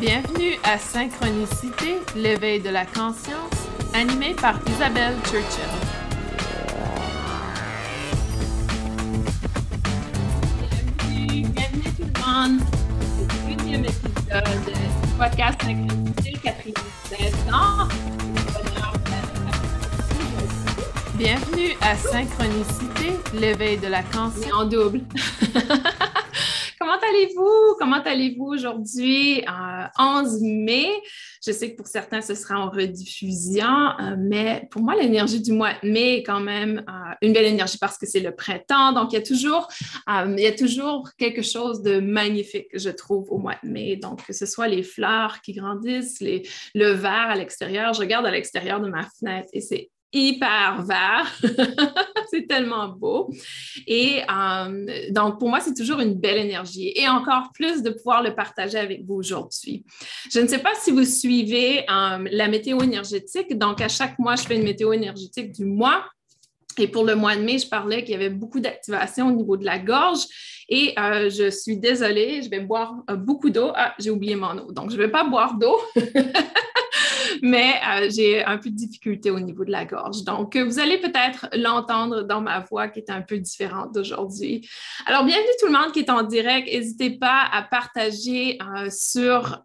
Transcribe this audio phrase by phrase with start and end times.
[0.00, 3.50] Bienvenue à Synchronicité, l'éveil de la conscience,
[3.92, 5.64] animé par Isabelle Churchill.
[11.08, 12.60] Bienvenue, bienvenue tout le monde.
[13.16, 14.72] C'est le deuxième épisode
[15.02, 16.74] du podcast Synchronicité, le quatrième
[17.08, 17.88] saison.
[21.14, 24.52] Bienvenue à Synchronicité, l'éveil de la conscience.
[24.54, 25.00] En double.
[27.78, 28.46] Comment allez-vous?
[28.46, 29.42] Aujourd'hui,
[29.98, 30.88] 11 mai?
[31.44, 33.64] Je sais que pour certains, ce sera en rediffusion,
[34.00, 37.46] euh, mais pour moi, l'énergie du mois de mai est quand même euh, une belle
[37.46, 38.92] énergie parce que c'est le printemps.
[38.92, 39.68] Donc, il y, a toujours,
[40.08, 43.96] euh, quelque chose de magnifique, je trouve, au mois de mai.
[43.96, 47.94] Donc, que ce soit les fleurs qui grandissent, le vert à l'extérieur.
[47.94, 51.38] Je regarde à l'extérieur de ma fenêtre et c'est hyper vert.
[52.30, 53.30] c'est tellement beau.
[53.86, 58.22] Et euh, donc, pour moi, c'est toujours une belle énergie et encore plus de pouvoir
[58.22, 59.84] le partager avec vous aujourd'hui.
[60.32, 63.56] Je ne sais pas si vous suivez euh, la météo énergétique.
[63.58, 66.04] Donc, à chaque mois, je fais une météo énergétique du mois.
[66.78, 69.56] Et pour le mois de mai, je parlais qu'il y avait beaucoup d'activation au niveau
[69.56, 70.20] de la gorge.
[70.68, 73.72] Et euh, je suis désolée, je vais boire beaucoup d'eau.
[73.74, 74.72] Ah, j'ai oublié mon eau.
[74.72, 75.78] Donc, je ne vais pas boire d'eau.
[77.42, 80.24] mais euh, j'ai un peu de difficulté au niveau de la gorge.
[80.24, 84.68] Donc, euh, vous allez peut-être l'entendre dans ma voix qui est un peu différente d'aujourd'hui.
[85.06, 86.68] Alors, bienvenue tout le monde qui est en direct.
[86.68, 89.62] N'hésitez pas à partager euh, sur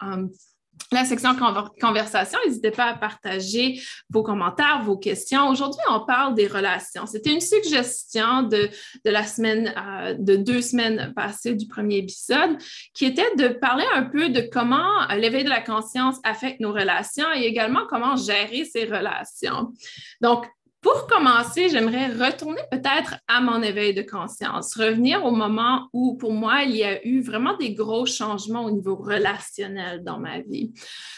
[0.94, 1.36] la section
[1.82, 2.38] conversation.
[2.46, 5.50] N'hésitez pas à partager vos commentaires, vos questions.
[5.50, 7.06] Aujourd'hui, on parle des relations.
[7.06, 8.70] C'était une suggestion de,
[9.04, 12.58] la semaine, euh, de deux semaines passées du premier épisode,
[12.94, 17.32] qui était de parler un peu de comment l'éveil de la conscience affecte nos relations
[17.36, 19.74] et également comment gérer ces relations.
[20.22, 20.46] Donc,
[20.84, 26.34] pour commencer, j'aimerais retourner peut-être à mon éveil de conscience, revenir au moment où, pour
[26.34, 30.74] moi, il y a eu vraiment des gros changements au niveau relationnel dans ma vie.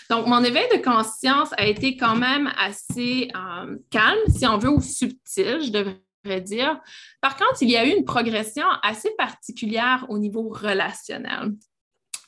[0.10, 4.70] Donc, mon éveil de conscience a été quand même assez euh, calme, si on veut,
[4.70, 6.80] ou subtil, je devrais dire.
[7.20, 11.54] Par contre, il y a eu une progression assez particulière au niveau relationnel.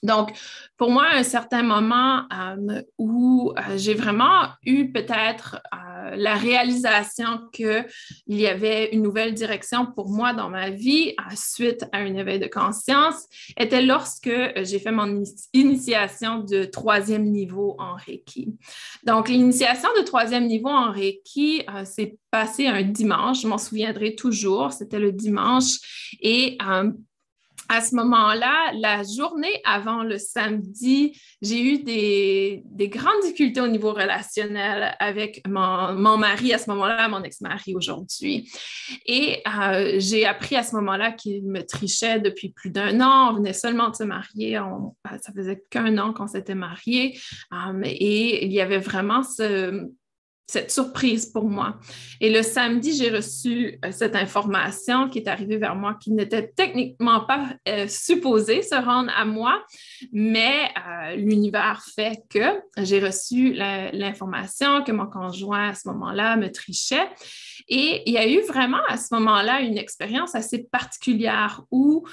[0.03, 0.31] Donc,
[0.78, 7.40] pour moi, un certain moment euh, où euh, j'ai vraiment eu peut-être euh, la réalisation
[7.52, 7.85] qu'il
[8.28, 12.47] y avait une nouvelle direction pour moi dans ma vie suite à un éveil de
[12.47, 13.25] conscience
[13.58, 18.56] était lorsque j'ai fait mon initiation de troisième niveau en Reiki.
[19.03, 24.72] Donc, l'initiation de troisième niveau en Reiki s'est passée un dimanche, je m'en souviendrai toujours,
[24.72, 26.12] c'était le dimanche.
[26.22, 26.58] Et
[27.69, 33.94] à ce moment-là, la journée avant le samedi, j'ai eu des, grandes difficultés au niveau
[33.94, 38.50] relationnel avec mon, mari à ce moment-là, mon ex-mari aujourd'hui.
[39.05, 43.31] Et euh, j'ai appris à ce moment-là qu'il me trichait depuis plus d'un an.
[43.31, 44.57] On venait seulement de se marier.
[44.57, 44.63] Euh,
[45.22, 47.19] ça faisait qu'un an qu'on s'était mariés.
[47.53, 49.89] Euh, et il y avait vraiment ce
[50.50, 51.75] cette surprise pour moi.
[52.22, 56.47] Et le samedi, j'ai reçu euh, cette information qui est arrivée vers moi, qui n'était
[56.47, 59.62] techniquement pas euh, supposée se rendre à moi,
[60.13, 66.50] mais euh, l'univers fait que j'ai reçu l'information que mon conjoint à ce moment-là me
[66.50, 67.09] trichait.
[67.68, 72.08] Et il y a eu vraiment à ce moment-là une expérience assez particulière où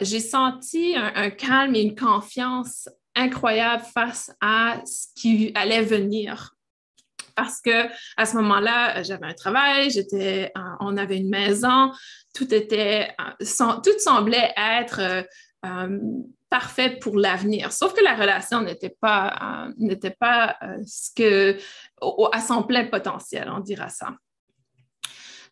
[0.00, 6.53] j'ai senti un calme et une confiance incroyable face à ce qui allait venir
[7.34, 11.92] parce que à ce moment-là, j'avais un travail, j'étais, euh, on avait une maison,
[12.34, 15.24] tout était, euh, tout semblait être
[15.64, 15.98] euh,
[16.50, 17.72] parfait pour l'avenir.
[17.72, 21.58] Sauf que la relation n'était pas, n'était pas ce que,
[22.32, 24.10] à son plein potentiel, on dira ça.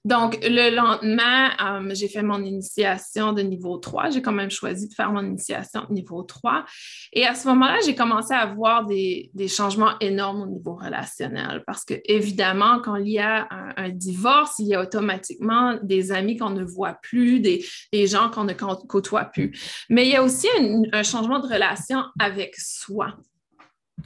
[0.04, 4.10] Donc, le lendemain, euh, j'ai fait mon initiation de niveau 3.
[4.10, 6.64] J'ai quand même choisi de faire mon initiation de niveau 3.
[7.12, 11.84] Et à ce moment-là, j'ai commencé à voir des, changements énormes au niveau relationnel parce
[11.84, 13.46] que, évidemment, quand il y a
[13.76, 17.64] un, divorce, il y a automatiquement des amis qu'on ne voit plus, des,
[18.06, 19.52] gens qu'on ne côtoie plus.
[19.88, 20.48] Mais il y a aussi
[20.92, 23.14] un changement de relation avec soi.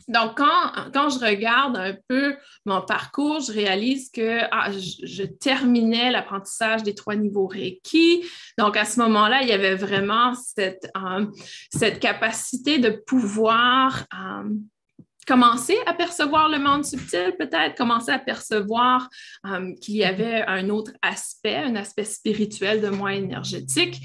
[0.09, 6.83] Donc, quand, je regarde un peu mon parcours, je réalise que ah, je, terminais l'apprentissage
[6.83, 8.23] des trois niveaux Reiki.
[8.59, 14.49] Donc, à ce moment-là, il y avait vraiment cette, euh, capacité de pouvoir euh,
[15.27, 19.09] commencer à percevoir le monde subtil, peut-être, commencer à percevoir
[19.47, 24.01] euh, qu'il y avait un autre aspect, un aspect spirituel de moi énergétique.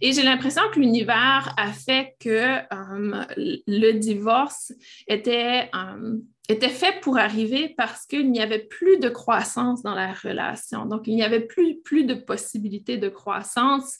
[0.00, 4.72] Et j'ai l'impression que l'univers a fait que euh, le divorce
[5.08, 10.12] était, euh, était fait pour arriver parce qu'il n'y avait plus de croissance dans la
[10.12, 10.86] relation.
[10.86, 13.96] Donc, il n'y avait plus, plus de possibilités de croissance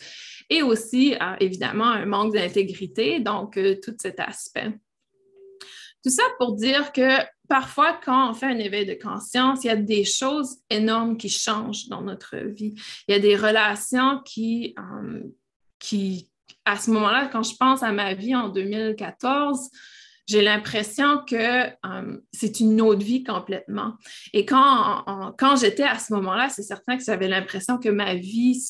[0.51, 4.73] et aussi, euh, évidemment, un manque d'intégrité, donc tout cet aspect.
[6.03, 9.71] Tout ça pour dire que parfois, quand on fait un éveil de conscience, il y
[9.71, 12.75] a des choses énormes qui changent dans notre vie.
[13.09, 14.77] Il y a des relations qui,
[15.79, 16.31] qui
[16.65, 19.71] à ce moment-là, quand je pense à ma vie en 2014,
[20.27, 23.93] j'ai l'impression que euh, c'est une autre vie complètement.
[24.33, 25.05] Et quand,
[25.39, 28.61] quand j'étais à ce moment-là, c'est certain que j'avais l'impression que ma vie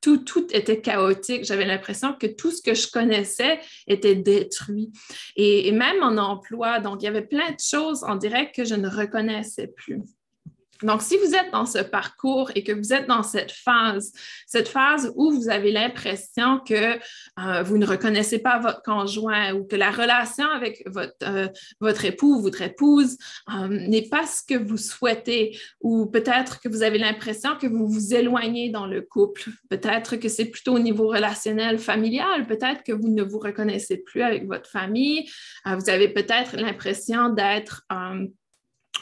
[0.00, 1.44] tout, tout était chaotique.
[1.44, 4.90] J'avais l'impression que tout ce que je connaissais était détruit.
[5.36, 8.74] Et, même en emploi, donc il y avait plein de choses en direct que je
[8.74, 10.02] ne reconnaissais plus.
[10.82, 14.12] Donc, si vous êtes dans ce parcours et que vous êtes dans cette phase,
[14.46, 16.98] cette phase où vous avez l'impression que
[17.38, 21.48] euh, vous ne reconnaissez pas votre conjoint ou que la relation avec votre, euh,
[21.80, 23.16] votre époux ou votre épouse
[23.50, 27.88] euh, n'est pas ce que vous souhaitez, ou peut-être que vous avez l'impression que vous
[27.88, 32.92] vous éloignez dans le couple, peut-être que c'est plutôt au niveau relationnel, familial, peut-être que
[32.92, 35.28] vous ne vous reconnaissez plus avec votre famille,
[35.64, 37.84] vous avez peut-être l'impression d'être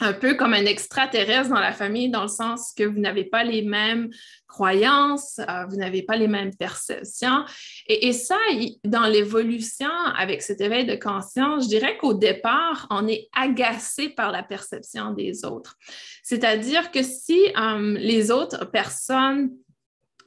[0.01, 3.43] un peu comme un extraterrestre dans la famille, dans le sens que vous n'avez pas
[3.43, 4.09] les mêmes
[4.47, 7.45] croyances, euh, vous n'avez pas les mêmes perceptions.
[7.87, 8.37] Et, ça,
[8.83, 14.31] dans l'évolution avec cet éveil de conscience, je dirais qu'au départ, on est agacé par
[14.31, 15.75] la perception des autres.
[16.23, 19.51] C'est-à-dire que si euh, les autres personnes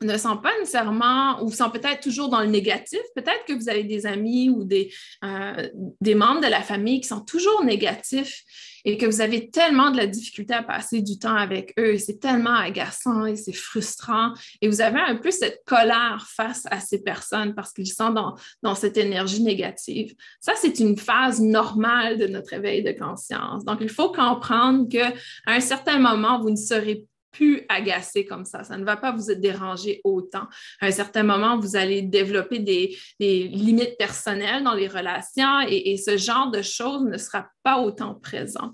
[0.01, 3.01] ne sont pas nécessairement ou sont peut-être toujours dans le négatif.
[3.17, 4.93] Peut-être que vous avez des amis ou des,
[5.25, 5.69] euh,
[6.01, 8.45] des membres de la famille qui sont toujours négatifs
[8.89, 11.99] et que vous avez tellement de la difficulté à passer du temps avec eux et
[11.99, 14.33] c'est tellement agaçant et c'est frustrant
[14.63, 18.35] et vous avez un peu cette colère face à ces personnes parce qu'ils sont dans,
[18.63, 20.15] dans cette énergie négative.
[20.41, 23.63] Ça, c'est une phase normale de notre éveil de conscience.
[23.67, 25.13] Donc, il faut comprendre qu'à
[25.47, 28.65] un certain moment, vous ne serez plus agacé comme ça.
[28.65, 30.47] Ça ne va pas vous déranger autant.
[30.81, 36.17] À un certain moment, vous allez développer des, limites personnelles dans les relations et, ce
[36.17, 38.73] genre de choses ne sera pas autant présent.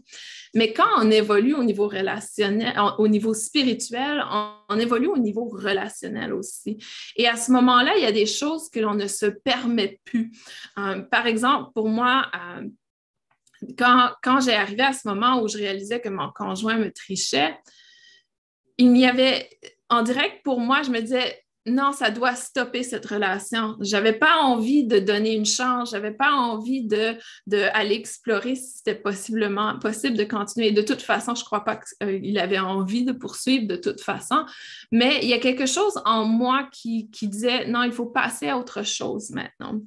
[0.54, 4.22] Mais quand on évolue au niveau relationnel, au niveau spirituel,
[4.68, 6.78] on, évolue au niveau relationnel aussi.
[7.16, 10.32] Et à ce moment-là, il y a des choses que l'on ne se permet plus.
[10.78, 12.68] Euh, par exemple, pour moi, euh,
[13.78, 17.56] quand j'ai arrivé à ce moment où je réalisais que mon conjoint me trichait,
[18.78, 19.48] il y avait,
[19.88, 23.76] en direct, pour moi, je me disais, non, ça doit stopper cette relation.
[23.80, 28.54] Je n'avais pas envie de donner une chance, je n'avais pas envie d'aller de, explorer
[28.54, 30.72] si c'était possiblement possible de continuer.
[30.72, 34.44] De toute façon, je crois pas qu'il avait envie de poursuivre de toute façon,
[34.92, 38.58] mais il y a quelque chose en moi qui disait, non, il faut passer à
[38.58, 39.80] autre chose maintenant.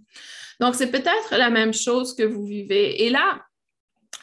[0.60, 3.04] Donc, c'est peut-être la même chose que vous vivez.
[3.04, 3.40] Et là,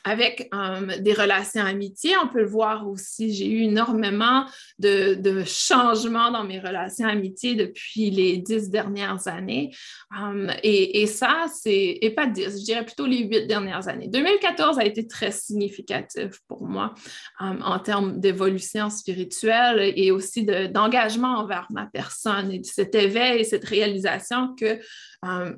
[0.04, 3.32] avec euh, des relations amitiés, on peut le voir aussi.
[3.32, 4.44] J'ai eu énormément
[4.78, 9.75] de, changements dans mes relations amitiés depuis les dix dernières années.
[10.20, 14.08] Euh, et, ça, c'est, et pas dix, je dirais plutôt les huit dernières années.
[14.08, 16.94] 2014 a été très significatif pour moi
[17.40, 23.44] euh, en termes d'évolution spirituelle et aussi d'engagement envers ma personne et cet éveil et
[23.44, 24.78] cette réalisation que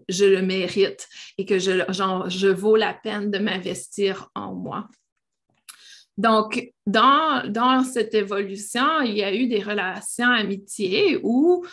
[0.09, 1.09] je le mérite
[1.39, 1.83] et que je,
[2.29, 4.89] je vaux la peine de m'investir en moi.
[6.17, 11.67] Donc, dans, dans, cette évolution, il y a eu des relations amitiés où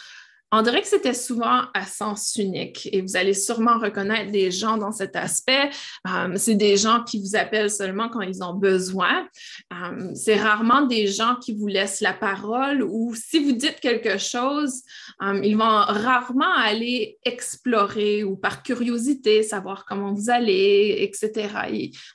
[0.55, 4.77] on dirait que c'était souvent à sens unique et vous allez sûrement reconnaître des gens
[4.77, 5.71] dans cet aspect.
[6.07, 9.27] Euh, c'est des gens qui vous appellent seulement quand ils ont besoin.
[9.73, 14.19] Euh, c'est rarement des gens qui vous laissent la parole ou si vous dites quelque
[14.19, 14.83] chose,
[15.23, 21.49] euh, ils vont rarement aller explorer ou par curiosité savoir comment vous allez, etc.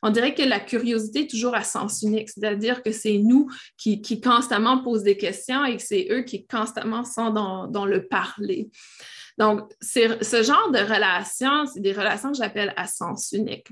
[0.02, 4.00] on dirait que la curiosité est toujours à sens unique, c'est-à-dire que c'est nous qui,
[4.20, 8.06] constamment posent des questions et que c'est eux qui constamment sont dans, dans le
[8.36, 8.70] parler
[9.38, 13.68] donc, ce genre de relations, c'est des relations que j'appelle à sens unique.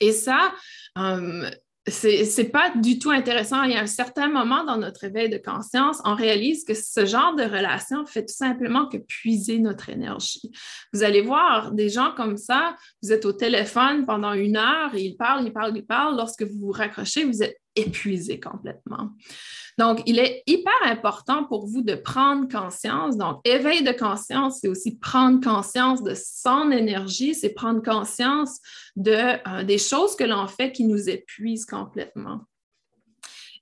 [0.00, 0.54] Et ça,
[0.96, 1.50] euh,
[1.88, 3.64] c'est pas du tout intéressant.
[3.64, 7.04] Il y a un certain moment dans notre éveil de conscience, on réalise que ce
[7.04, 10.52] genre de relation fait tout simplement que puiser notre énergie.
[10.92, 15.02] Vous allez voir des gens comme ça, vous êtes au téléphone pendant une heure et
[15.02, 16.16] ils parlent, ils parlent, ils parlent.
[16.16, 19.10] Lorsque vous vous raccrochez, vous êtes épuisé complètement.
[19.78, 23.16] Donc, il est hyper important pour vous de prendre conscience.
[23.16, 28.58] Donc, éveil de conscience, c'est aussi prendre conscience de son énergie, c'est prendre conscience
[28.96, 29.12] de,
[29.48, 32.40] euh, des choses que l'on fait qui nous épuisent complètement.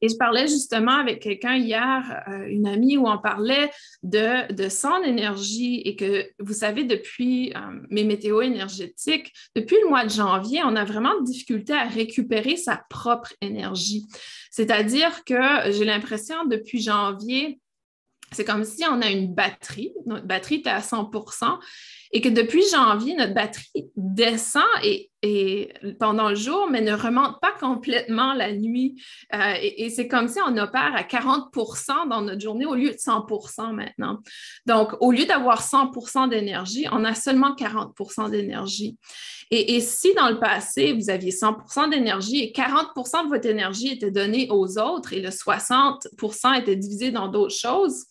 [0.00, 3.70] Et je parlais justement avec quelqu'un hier, euh, une amie, où on parlait
[4.02, 10.04] de, son énergie et que, vous savez, depuis euh, mes météos énergétiques, depuis le mois
[10.04, 14.06] de janvier, on a vraiment de difficulté à récupérer sa propre énergie.
[14.50, 17.60] C'est-à-dire que j'ai l'impression, depuis janvier,
[18.32, 21.10] c'est comme si on a une batterie, notre batterie est à 100
[22.12, 25.10] et que depuis janvier, notre batterie descend et,
[25.98, 29.02] pendant le jour, mais ne remonte pas complètement la nuit.
[29.34, 32.96] Euh, et, c'est comme si on opère à 40% dans notre journée au lieu de
[32.96, 34.20] 100% maintenant.
[34.66, 38.96] Donc, au lieu d'avoir 100% d'énergie, on a seulement 40% d'énergie.
[39.50, 43.88] Et, et, si dans le passé, vous aviez 100% d'énergie et 40% de votre énergie
[43.88, 48.04] était donnée aux autres et le 60% était divisé dans d'autres choses,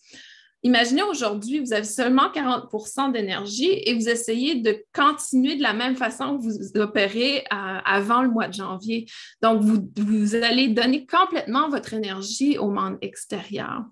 [0.64, 5.94] Imaginez aujourd'hui, vous avez seulement 40% d'énergie et vous essayez de continuer de la même
[5.94, 9.06] façon que vous opérez euh, avant le mois de janvier.
[9.40, 13.84] Donc, vous, vous allez donner complètement votre énergie au monde extérieur.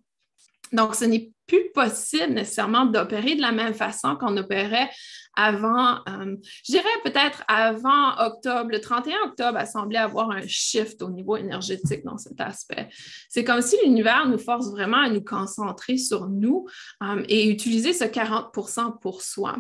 [0.73, 4.91] Donc, ce n'est plus possible nécessairement d'opérer de la même façon qu'on opérait
[5.37, 8.71] avant, euh, je dirais peut-être avant octobre.
[8.71, 12.89] Le 31 octobre a semblé avoir un shift au niveau énergétique dans cet aspect.
[13.29, 16.67] C'est comme si l'univers nous force vraiment à nous concentrer sur nous
[17.03, 19.57] euh, et utiliser ce 40% pour soi.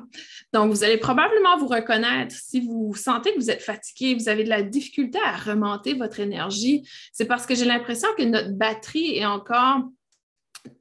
[0.53, 4.45] Donc, vous allez probablement vous reconnaître si vous sentez que vous êtes fatigué, vous avez
[4.45, 6.89] de la difficulté à remonter votre énergie.
[7.13, 9.83] C'est parce que j'ai l'impression que notre batterie est encore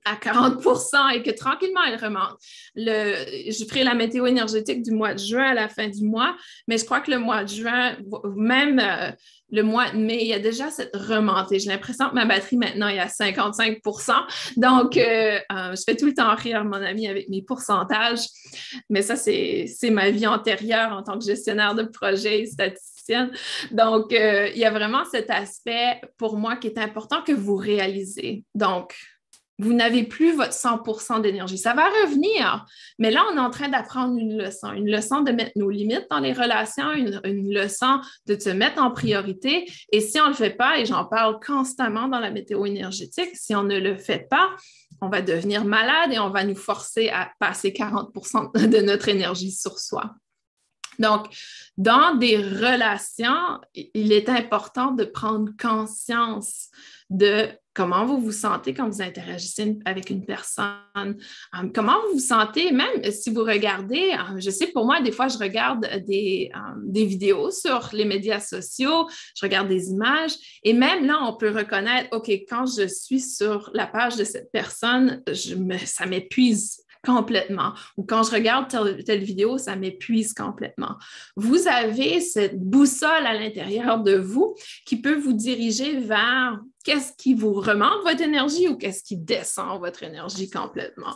[0.06, 2.38] à 40% et que tranquillement, elle remonte.
[2.76, 6.36] Le, je ferai la météo énergétique du mois de juin à la fin du mois,
[6.68, 7.96] mais je crois que le mois de juin,
[8.36, 9.12] même euh,
[9.52, 11.60] le mois de mai, il y a déjà cette remontée.
[11.60, 14.14] J'ai l'impression que ma batterie maintenant est à 55%
[14.58, 18.26] Donc, euh, euh, je fais tout le temps rire mon ami avec mes pourcentages,
[18.90, 23.32] mais ça, c'est ma vie antérieure en tant que gestionnaire de projet statisticienne.
[23.72, 28.44] Donc, il y a vraiment cet aspect pour moi qui est important que vous réalisez.
[28.56, 28.96] Donc,
[29.58, 31.58] vous n'avez plus votre 100% d'énergie.
[31.58, 32.66] Ça va revenir,
[33.00, 36.08] mais là, on est en train d'apprendre une leçon, une leçon de mettre nos limites
[36.10, 39.66] dans les relations, une, leçon de se mettre en priorité.
[39.92, 43.30] Et si on ne le fait pas, et j'en parle constamment dans la météo énergétique,
[43.34, 44.50] si on ne le fait pas,
[45.02, 49.52] on va devenir malade et on va nous forcer à passer 40% de notre énergie
[49.52, 50.16] sur soi.
[51.00, 51.28] Donc,
[51.78, 56.70] dans des relations, il est important de prendre conscience
[57.10, 62.26] de comment vous vous sentez quand vous interagissez avec une personne, euh, comment vous vous
[62.26, 66.50] sentez, même si vous regardez, euh, je sais pour moi, des fois, je regarde des,
[66.56, 70.32] euh, des, vidéos sur les médias sociaux, je regarde des images,
[70.64, 74.52] et même là, on peut reconnaître, OK, quand je suis sur la page de cette
[74.52, 75.22] personne,
[75.86, 77.74] ça m'épuise complètement.
[77.98, 78.68] Ou quand je regarde
[79.06, 80.96] telle, vidéo, ça m'épuise complètement.
[81.36, 87.34] Vous avez cette boussole à l'intérieur de vous qui peut vous diriger vers qu'est-ce qui
[87.34, 91.14] vous remonte votre énergie ou qu'est-ce qui descend votre énergie complètement?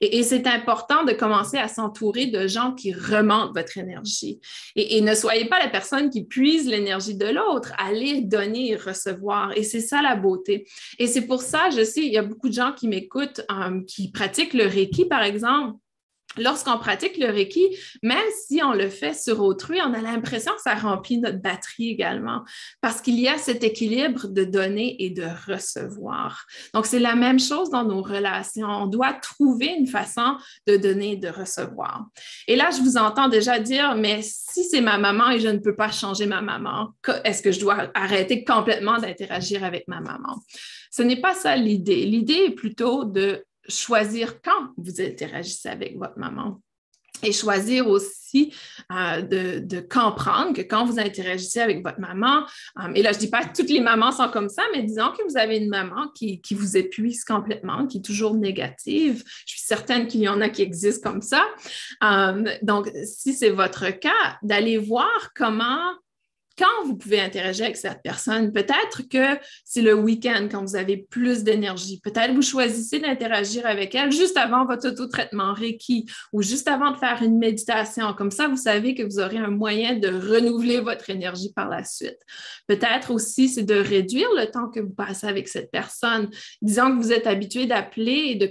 [0.00, 4.40] Et, c'est important de commencer à s'entourer de gens qui remontent votre énergie.
[4.74, 7.72] Et, ne soyez pas la personne qui puise l'énergie de l'autre.
[7.78, 9.56] Allez donner recevoir.
[9.56, 10.66] Et c'est ça la beauté.
[10.98, 13.82] Et c'est pour ça, je sais, il y a beaucoup de gens qui m'écoutent, euh,
[13.86, 15.78] qui pratiquent le Reiki, par exemple
[16.36, 17.64] lorsqu'on pratique le Reiki,
[18.02, 21.90] même si on le fait sur autrui, on a l'impression que ça remplit notre batterie
[21.90, 22.42] également,
[22.80, 26.46] parce qu'il y a cet équilibre de donner et de recevoir.
[26.72, 28.68] Donc, c'est la même chose dans nos relations.
[28.68, 30.36] On doit trouver une façon
[30.66, 32.06] de donner et de recevoir.
[32.48, 35.58] Et là, je vous entends déjà dire, mais si c'est ma maman et je ne
[35.58, 36.90] peux pas changer ma maman,
[37.24, 40.38] est-ce que je dois arrêter complètement d'interagir avec ma maman?
[40.90, 42.04] Ce n'est pas ça l'idée.
[42.04, 46.60] L'idée est plutôt de choisir quand vous interagissez avec votre maman
[47.22, 48.52] et choisir aussi
[48.92, 52.44] euh, de, comprendre que quand vous interagissez avec votre maman,
[52.80, 54.82] euh, et là, je ne dis pas que toutes les mamans sont comme ça, mais
[54.82, 59.22] disons que vous avez une maman qui, vous épuise complètement, qui est toujours négative.
[59.46, 61.44] Je suis certaine qu'il y en a qui existent comme ça.
[62.02, 65.92] Euh, donc, si c'est votre cas, d'aller voir comment
[66.56, 70.96] quand vous pouvez interagir avec cette personne, peut-être que c'est le week-end quand vous avez
[70.96, 72.00] plus d'énergie.
[72.00, 76.96] Peut-être vous choisissez d'interagir avec elle juste avant votre auto-traitement Reiki ou juste avant de
[76.96, 78.14] faire une méditation.
[78.14, 81.84] Comme ça, vous savez que vous aurez un moyen de renouveler votre énergie par la
[81.84, 82.18] suite.
[82.68, 86.30] Peut-être aussi, c'est de réduire le temps que vous passez avec cette personne.
[86.62, 88.46] Disons que vous êtes habitué d'appeler et de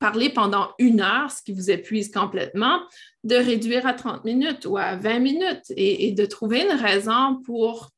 [0.00, 2.80] parler pendant une heure, ce qui vous épuise complètement,
[3.22, 7.90] de réduire à 30 minutes ou à 20 minutes et, de trouver une raison pour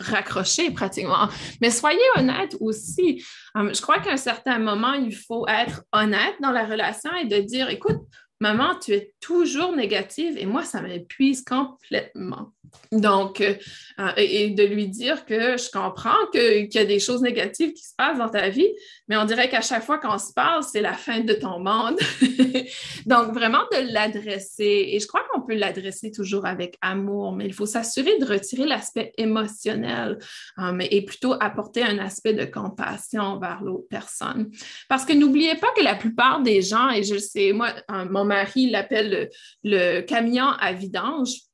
[0.00, 1.28] raccrocher pratiquement.
[1.60, 3.22] Mais soyez honnête aussi.
[3.56, 7.26] Euh, je crois qu'à un certain moment, il faut être honnête dans la relation et
[7.26, 8.00] de dire, écoute,
[8.40, 12.52] maman, tu es toujours négative et moi, ça m'épuise complètement.
[12.92, 13.54] Donc, euh,
[14.00, 17.84] euh, et, de lui dire que je comprends qu'il y a des choses négatives qui
[17.84, 18.68] se passent dans ta vie,
[19.08, 21.98] mais on dirait qu'à chaque fois qu'on se parle, c'est la fin de ton monde.
[23.06, 24.88] Donc, vraiment de l'adresser.
[24.92, 28.64] Et je crois qu'on peut l'adresser toujours avec amour, mais il faut s'assurer de retirer
[28.64, 30.18] l'aspect émotionnel
[30.58, 34.50] euh, et plutôt apporter un aspect de compassion vers l'autre personne.
[34.88, 37.72] Parce que n'oubliez pas que la plupart des gens, et je sais, moi,
[38.10, 39.30] mon mari l'appelle
[39.64, 41.47] le, camion à vidange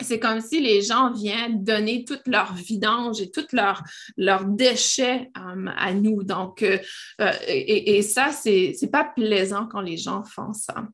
[0.00, 3.82] c'est comme si les gens viennent donner toute leur vidange et tous leurs
[4.16, 6.22] leur déchets euh, à nous.
[6.22, 6.78] Donc, euh,
[7.20, 10.86] euh, et, et, ça, c'est pas plaisant quand les gens font ça.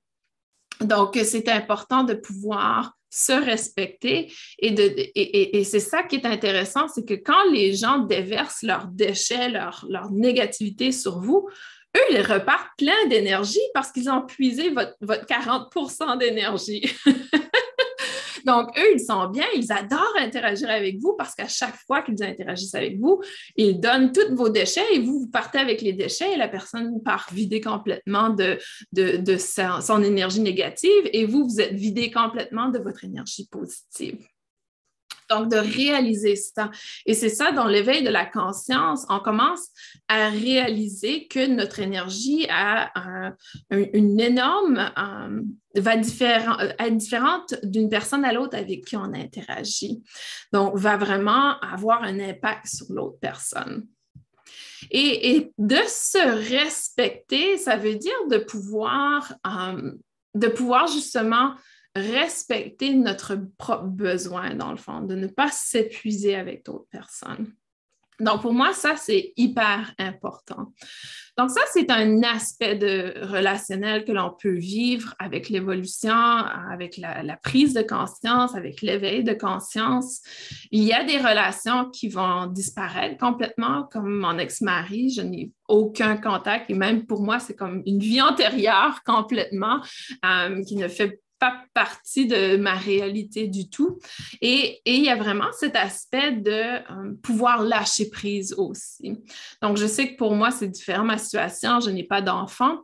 [0.80, 6.26] Donc, c'est important de pouvoir se respecter et, de, et, et c'est ça qui est
[6.26, 11.48] intéressant, c'est que quand les gens déversent leurs déchets, leur, négativité sur vous,
[11.96, 16.82] eux, ils repartent plein d'énergie parce qu'ils ont puisé votre, votre 40% d'énergie.
[18.44, 22.22] Donc, eux, ils sont bien, ils adorent interagir avec vous parce qu'à chaque fois qu'ils
[22.22, 23.20] interagissent avec vous,
[23.56, 27.02] ils donnent tous vos déchets et vous, vous partez avec les déchets et la personne
[27.02, 28.58] part vider complètement de,
[28.92, 34.18] de, son énergie négative et vous, vous êtes vidé complètement de votre énergie positive.
[35.30, 36.70] Donc, de réaliser ça.
[37.06, 39.68] Et c'est ça, dans l'éveil de la conscience, on commence
[40.08, 42.90] à réaliser que notre énergie a
[43.70, 45.42] une énorme, euh,
[45.80, 50.02] va euh, être différente d'une personne à l'autre avec qui on interagit.
[50.52, 53.86] Donc, va vraiment avoir un impact sur l'autre personne.
[54.90, 59.92] Et, de se respecter, ça veut dire de pouvoir, euh,
[60.34, 61.54] de pouvoir justement
[61.96, 67.52] respecter notre propre besoin, dans le fond, de ne pas s'épuiser avec d'autres personnes.
[68.20, 70.72] Donc, pour moi, ça, c'est hyper important.
[71.38, 77.38] Donc, ça, c'est un aspect de relationnel que l'on peut vivre avec l'évolution, avec la,
[77.42, 80.20] prise de conscience, avec l'éveil de conscience.
[80.70, 85.14] Il y a des relations qui vont disparaître complètement, comme mon ex-mari.
[85.16, 89.80] Je n'ai aucun contact et même pour moi, c'est comme une vie antérieure complètement
[90.26, 93.98] euh, qui ne fait pas partie de ma réalité du tout.
[94.40, 99.18] Et, il y a vraiment cet aspect de euh, pouvoir lâcher prise aussi.
[99.62, 101.80] Donc, je sais que pour moi, c'est différent ma situation.
[101.80, 102.80] Je n'ai pas d'enfant.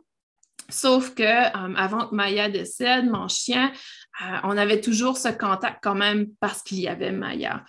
[0.69, 3.71] Sauf que euh, avant que Maya décède, mon chien,
[4.21, 7.63] euh, on avait toujours ce contact quand même parce qu'il y avait Maya.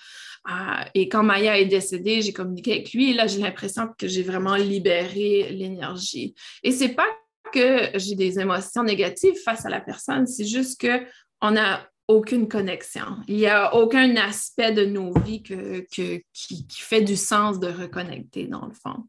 [0.94, 3.10] et quand Maya est décédée, j'ai communiqué avec lui.
[3.10, 6.34] Et là, j'ai l'impression que j'ai vraiment libéré l'énergie.
[6.62, 7.06] Et c'est pas
[7.52, 13.18] que j'ai des émotions négatives face à la personne, c'est juste qu'on n'a aucune connexion.
[13.28, 16.24] Il n'y a aucun aspect de nos vies qui,
[16.70, 19.04] fait du sens de reconnecter, dans le fond.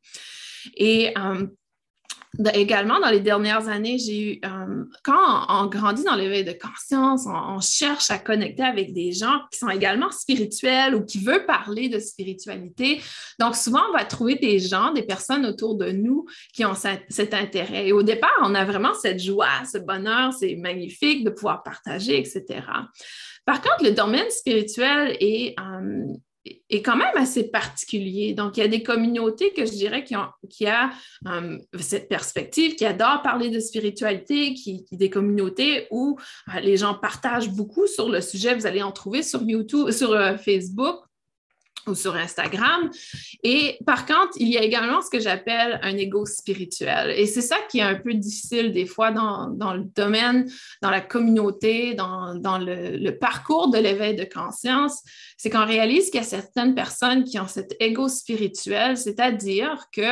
[0.76, 1.14] Et
[2.40, 6.54] euh, également, dans les dernières années, j'ai eu, euh, quand on, grandit dans l'éveil de
[6.54, 11.46] conscience, on, cherche à connecter avec des gens qui sont également spirituels ou qui veulent
[11.46, 13.02] parler de spiritualité.
[13.40, 17.34] Donc, souvent, on va trouver des gens, des personnes autour de nous qui ont cet
[17.34, 17.88] intérêt.
[17.88, 22.20] Et au départ, on a vraiment cette joie, ce bonheur, c'est magnifique de pouvoir partager,
[22.20, 22.62] etc.
[23.46, 26.06] Par contre, le domaine spirituel est, euh,
[26.70, 28.34] est quand même assez particulier.
[28.34, 30.92] Donc, il y a des communautés que je dirais qui ont qui a
[31.28, 36.18] euh, cette perspective, qui adorent parler de spiritualité, qui, des communautés où
[36.50, 38.56] euh, les gens partagent beaucoup sur le sujet.
[38.56, 40.98] Vous allez en trouver sur YouTube, sur euh, Facebook
[41.88, 42.90] ou sur Instagram.
[43.44, 47.12] Et par contre, il y a également ce que j'appelle un ego spirituel.
[47.18, 50.50] Et c'est ça qui est un peu difficile des fois dans, le domaine,
[50.82, 55.02] dans la communauté, dans, le, parcours de l'éveil de conscience.
[55.38, 60.04] C'est qu'on réalise qu'il y a certaines personnes qui ont cet ego spirituel, c'est-à-dire qu'ils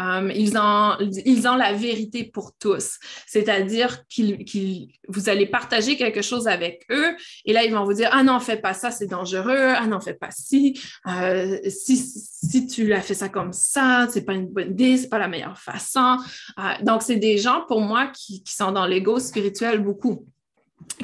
[0.00, 2.98] euh, ont, ils ont la vérité pour tous.
[3.26, 8.10] C'est-à-dire qu'ils, vous allez partager quelque chose avec eux et là, ils vont vous dire,
[8.12, 10.80] ah non, fais pas ça, c'est dangereux, ah non, fais pas ci.
[11.06, 15.18] Euh, si, tu as fait ça comme ça, c'est pas une bonne idée, c'est pas
[15.18, 16.18] la meilleure façon.
[16.58, 20.26] Euh, donc, c'est des gens, pour moi, qui, qui sont dans l'ego spirituel beaucoup,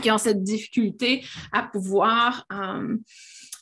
[0.03, 2.97] qui ont cette difficulté à pouvoir euh,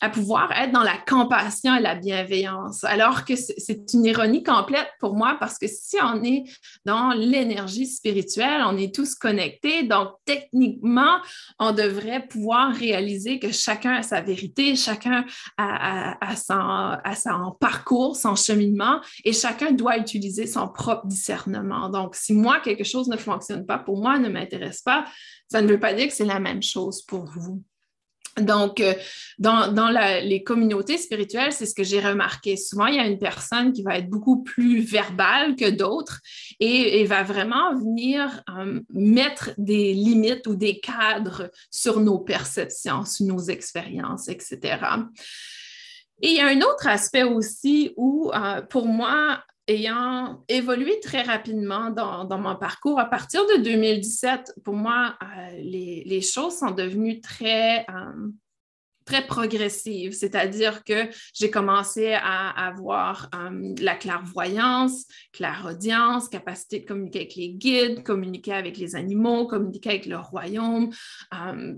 [0.00, 2.84] à pouvoir être dans la compassion et la bienveillance.
[2.84, 6.44] Alors que c'est une ironie complète pour moi parce que si on est
[6.84, 9.82] dans l'énergie spirituelle, on est tous connectés.
[9.82, 11.18] Donc, techniquement,
[11.58, 15.24] on devrait pouvoir réaliser que chacun a sa vérité, chacun
[15.58, 21.90] a, son, parcours, son cheminement et chacun doit utiliser son propre discernement.
[21.90, 25.04] Donc, si moi, quelque chose ne fonctionne pas pour moi, ne m'intéresse pas,
[25.50, 27.62] ça ne veut pas dire que c'est la même chose pour vous.
[28.38, 28.94] Donc, euh,
[29.38, 29.90] dans,
[30.22, 32.56] les communautés spirituelles, c'est ce que j'ai remarqué.
[32.56, 36.20] Souvent, il y a une personne qui va être beaucoup plus verbale que d'autres
[36.60, 43.26] et, va vraiment venir euh, mettre des limites ou des cadres sur nos perceptions, sur
[43.26, 44.78] nos expériences, etc.
[46.22, 51.22] Et il y a un autre aspect aussi où, euh, pour moi, ayant évolué très
[51.22, 57.20] rapidement dans, mon parcours, à partir de 2017, pour moi, euh, les, choses sont devenues
[57.20, 58.28] très, euh,
[59.04, 67.20] très progressive, c'est-à-dire que j'ai commencé à avoir euh, la clairvoyance, clairaudience, capacité de communiquer
[67.20, 70.90] avec les guides, communiquer avec les animaux, communiquer avec le royaume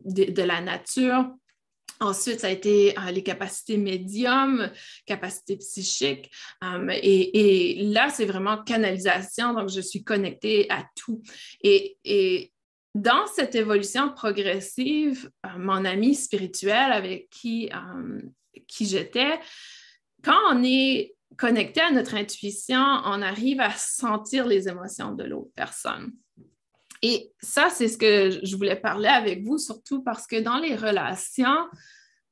[0.05, 1.31] de, la nature.
[2.03, 4.69] Ensuite, ça a été euh, les capacités médium,
[5.07, 6.33] capacités psychiques.
[6.91, 9.55] et, là, c'est vraiment canalisation.
[9.55, 11.23] Donc, je suis connectée à tout.
[11.63, 12.51] Et,
[12.95, 18.21] dans cette évolution progressive, euh, mon ami spirituel avec euh,
[18.67, 19.41] qui j'étais,
[20.23, 25.53] quand on est connecté à notre intuition, on arrive à sentir les émotions de l'autre
[25.55, 26.13] personne.
[27.03, 30.77] Et ça, c'est ce que je voulais parler avec vous, surtout parce que dans les
[30.77, 31.67] relations,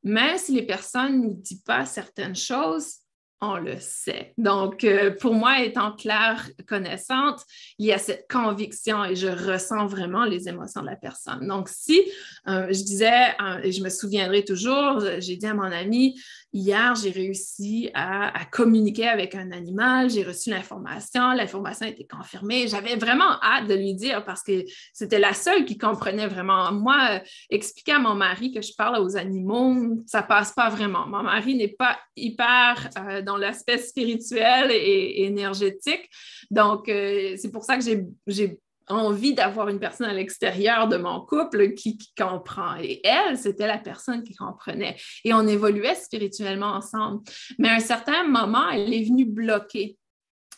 [0.03, 3.01] même si les personnes ne disent pas certaines choses,
[3.43, 4.35] on le sait.
[4.37, 7.43] Donc, euh, pour moi, étant claire connaissante,
[7.79, 11.47] il y a cette conviction et je ressens vraiment les émotions de la personne.
[11.47, 12.01] Donc, si
[12.49, 16.21] euh, je disais, euh, et je me souviendrai toujours, j'ai dit à mon ami,
[16.53, 22.69] hier, j'ai réussi à, communiquer avec un animal, j'ai reçu l'information, l'information a été confirmée.
[22.69, 26.73] J'avais vraiment hâte de lui dire parce que c'était la seule qui comprenait vraiment.
[26.73, 31.07] Moi, expliquer à mon mari que je parle aux animaux, ça passe pas vraiment.
[31.07, 32.91] Mon mari n'est pas hyper
[33.25, 36.09] dans l'aspect spirituel et, énergétique.
[36.51, 37.85] Donc, euh, c'est pour ça que
[38.27, 38.59] j'ai
[38.91, 42.77] envie d'avoir une personne à l'extérieur de mon couple qui, comprend.
[42.81, 44.97] Et elle, c'était la personne qui comprenait.
[45.25, 47.23] Et on évoluait spirituellement ensemble.
[47.59, 49.97] Mais à un certain moment, elle est venue bloquer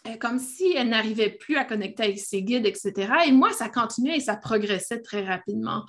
[0.09, 2.93] euh, comme si elle n'arrivait plus à connecter avec ses guides, etc.
[3.27, 5.85] Et moi, ça continuait et ça progressait très rapidement.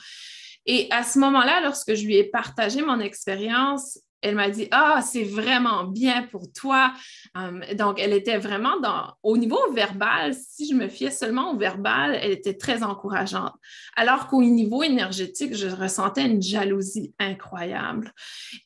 [0.65, 5.01] Et à ce moment-là, lorsque je lui ai partagé mon expérience, elle m'a dit Ah,
[5.01, 6.93] c'est vraiment bien pour toi.
[7.36, 11.57] Hum, donc, elle était vraiment dans, au niveau verbal, si je me fiais seulement au
[11.57, 13.53] verbal, elle était très encourageante.
[13.95, 18.13] Alors qu'au niveau énergétique, je ressentais une jalousie incroyable.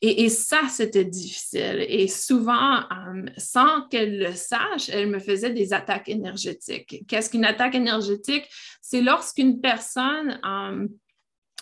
[0.00, 1.84] Et, ça, c'était difficile.
[1.88, 7.04] Et souvent, hum, sans qu'elle le sache, elle me faisait des attaques énergétiques.
[7.08, 8.44] Qu'est-ce qu'une attaque énergétique?
[8.80, 10.88] C'est lorsqu'une personne hum,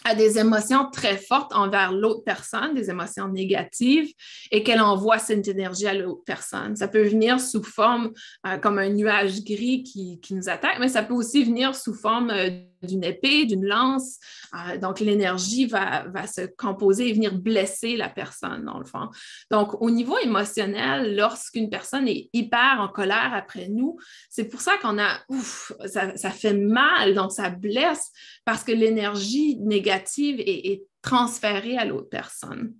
[0.05, 4.13] a des émotions très fortes envers l'autre personne, des émotions négatives,
[4.51, 6.77] et qu'elle envoie cette énergie à l'autre personne.
[6.77, 8.13] Ça peut venir sous forme
[8.47, 11.95] euh, comme un nuage gris qui, qui, nous attaque, mais ça peut aussi venir sous
[11.95, 12.51] forme euh,
[12.83, 14.19] d'une épée, d'une lance.
[14.55, 19.09] Euh, donc, l'énergie va, va, se composer et venir blesser la personne, dans le fond.
[19.51, 23.99] Donc, au niveau émotionnel, lorsqu'une personne est hyper en colère après nous,
[24.31, 28.11] c'est pour ça qu'on a, ouf, ça, fait mal, donc ça blesse
[28.45, 32.75] parce que l'énergie négative est transférée à l'autre personne.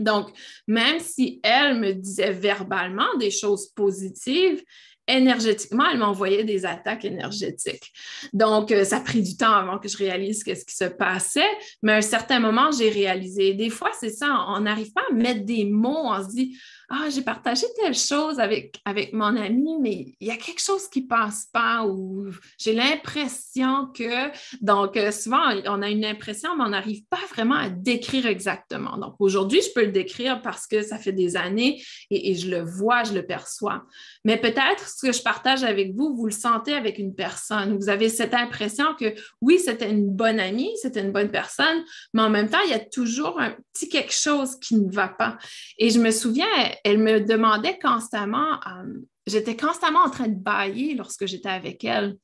[0.00, 0.30] Donc,
[0.66, 4.62] même si elle me disait verbalement des choses positives,
[5.06, 7.92] énergétiquement, elle m'envoyait des attaques énergétiques.
[8.32, 11.42] Donc, euh, ça a pris du temps avant que je réalise ce qui se passait,
[11.82, 13.54] mais à un certain moment, j'ai réalisé.
[13.54, 16.56] Des fois, c'est ça, on n'arrive pas à mettre des mots, on se dit,
[16.96, 20.88] ah, j'ai partagé telle chose avec, avec mon ami, mais il y a quelque chose
[20.88, 22.26] qui passe pas ou
[22.58, 24.30] j'ai l'impression que.
[24.60, 28.96] Donc, euh, souvent, on a une impression, mais on n'arrive pas vraiment à décrire exactement.
[28.96, 32.48] Donc, aujourd'hui, je peux le décrire parce que ça fait des années et, et je
[32.48, 33.84] le vois, je le perçois.
[34.24, 37.76] Mais peut-être ce que je partage avec vous, vous le sentez avec une personne.
[37.76, 42.22] Vous avez cette impression que oui, c'était une bonne amie, c'était une bonne personne, mais
[42.22, 45.38] en même temps, il y a toujours un petit quelque chose qui ne va pas.
[45.78, 46.46] Et je me souviens,
[46.84, 52.16] elle me demandait constamment, euh, j'étais constamment en train de bailler lorsque j'étais avec elle.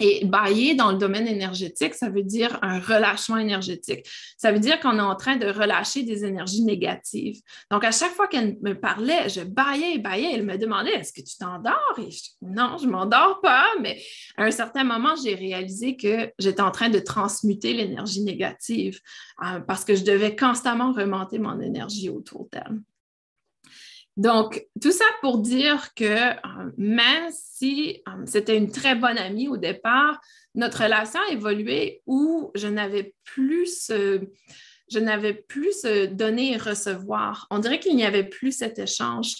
[0.00, 4.06] Et bailler dans le domaine énergétique, ça veut dire un relâchement énergétique.
[4.36, 7.40] Ça veut dire qu'on est en train de relâcher des énergies négatives.
[7.68, 10.30] Donc, à chaque fois qu'elle me parlait, je baillais et baillais.
[10.34, 11.98] Elle me demandait Est-ce que tu t'endors?
[11.98, 13.66] Et je, Non, je ne m'endors pas.
[13.80, 14.00] Mais
[14.36, 19.00] à un certain moment, j'ai réalisé que j'étais en train de transmuter l'énergie négative
[19.44, 22.82] euh, parce que je devais constamment remonter mon énergie autour d'elle.
[24.18, 29.46] Donc, tout ça pour dire que euh, même si euh, c'était une très bonne amie
[29.46, 30.20] au départ,
[30.56, 37.46] notre relation a évolué où je n'avais plus, je n'avais plus donner et recevoir.
[37.50, 39.36] On dirait qu'il n'y avait plus cet échange.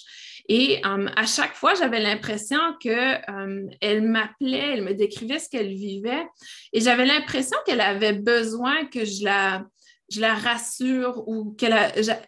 [0.48, 6.24] Et euh, à chaque fois, j'avais l'impression qu'elle m'appelait, elle me décrivait ce qu'elle vivait,
[6.72, 9.66] et j'avais l'impression qu'elle avait besoin que je la
[10.10, 11.76] je la rassure ou qu'elle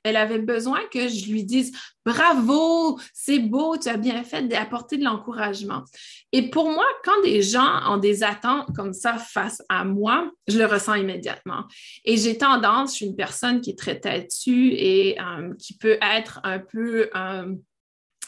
[0.05, 1.73] elle avait besoin que je lui dise
[2.05, 5.85] bravo, c'est beau, tu as bien fait d'apporter de l'encouragement.
[6.33, 10.59] Et pour moi, quand des gens ont des attentes comme ça face à moi, je
[10.59, 11.65] le ressens immédiatement.
[12.05, 15.99] Et j'ai tendance, je suis une personne qui est très têtue et euh, qui peut
[16.01, 17.55] être un peu euh,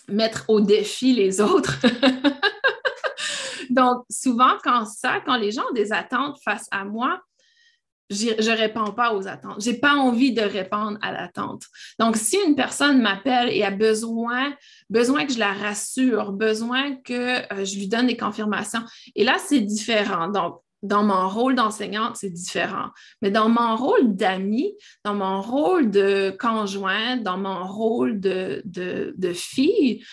[0.08, 1.78] mettre au défi les autres.
[3.70, 7.20] Donc, souvent, quand ça, quand les gens ont des attentes face à moi,
[8.12, 9.62] je ne réponds pas aux attentes.
[9.62, 11.64] Je n'ai pas envie de répondre à l'attente.
[11.98, 14.52] Donc, si une personne m'appelle et a besoin,
[14.90, 18.82] besoin que je la rassure, besoin que euh, je lui donne des confirmations,
[19.14, 20.28] et là, c'est différent.
[20.28, 22.88] Donc, dans mon rôle d'enseignante, c'est différent.
[23.20, 29.32] Mais dans mon rôle d'ami, dans mon rôle de conjoint, dans mon rôle de, de,
[29.32, 30.04] fille,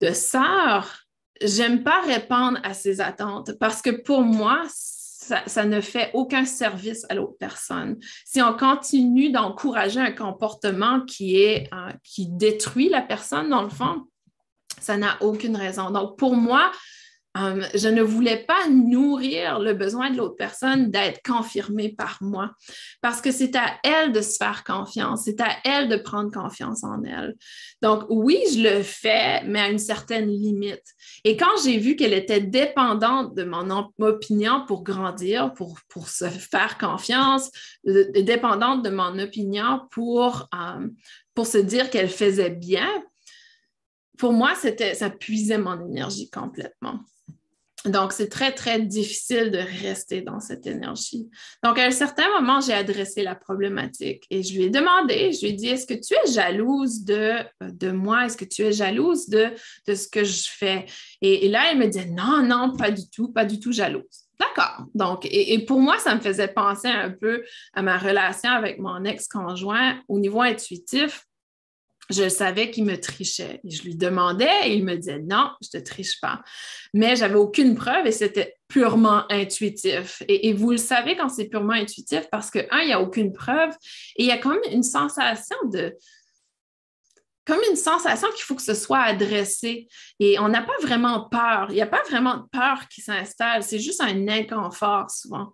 [0.00, 1.00] de sœur,
[1.42, 4.62] j'aime pas répondre à ces attentes parce que pour moi,
[5.46, 7.98] ça, ne fait aucun service à l'autre personne.
[8.24, 13.68] Si on continue d'encourager un comportement qui, est, euh, qui détruit la personne, dans le
[13.68, 14.04] fond,
[14.80, 15.90] ça n'a aucune raison.
[15.90, 16.70] Donc, pour moi,
[17.36, 22.52] euh, je ne voulais pas nourrir le besoin de l'autre personne d'être confirmée par moi
[23.02, 26.82] parce que c'est à elle de se faire confiance, c'est à elle de prendre confiance
[26.84, 27.34] en elle.
[27.82, 30.84] Donc oui, je le fais, mais à une certaine limite.
[31.24, 36.26] Et quand j'ai vu qu'elle était dépendante de mon opinion pour grandir, pour, pour se
[36.26, 37.50] faire confiance,
[37.84, 40.88] dépendante de mon opinion pour, euh,
[41.34, 42.88] pour se dire qu'elle faisait bien,
[44.16, 47.00] pour moi, ça puisait mon énergie complètement.
[47.86, 51.28] Donc, c'est très, très difficile de rester dans cette énergie.
[51.62, 55.40] Donc, à un certain moment, j'ai adressé la problématique et je lui ai demandé, je
[55.42, 58.26] lui ai dit, est-ce que tu es jalouse de, de moi?
[58.26, 59.52] Est-ce que tu es jalouse de,
[59.86, 60.86] ce que je fais?
[61.22, 64.26] Et, là, elle me dit, non, non, pas du tout, pas du tout jalouse.
[64.38, 64.84] D'accord.
[64.94, 69.04] Donc, et, pour moi, ça me faisait penser un peu à ma relation avec mon
[69.04, 71.24] ex-conjoint au niveau intuitif
[72.10, 73.60] je savais qu'il me trichait.
[73.64, 76.42] je lui demandais et il me disait non, je ne te triche pas.
[76.94, 80.22] Mais j'avais aucune preuve et c'était purement intuitif.
[80.28, 83.32] Et, vous le savez quand c'est purement intuitif parce que, un, il n'y a aucune
[83.32, 83.74] preuve
[84.16, 85.96] et il y a comme une sensation de.
[87.44, 89.86] Comme une sensation qu'il faut que ce soit adressé.
[90.18, 91.66] Et on n'a pas vraiment peur.
[91.68, 93.62] Il n'y a pas vraiment de peur qui s'installe.
[93.62, 95.52] C'est juste un inconfort souvent.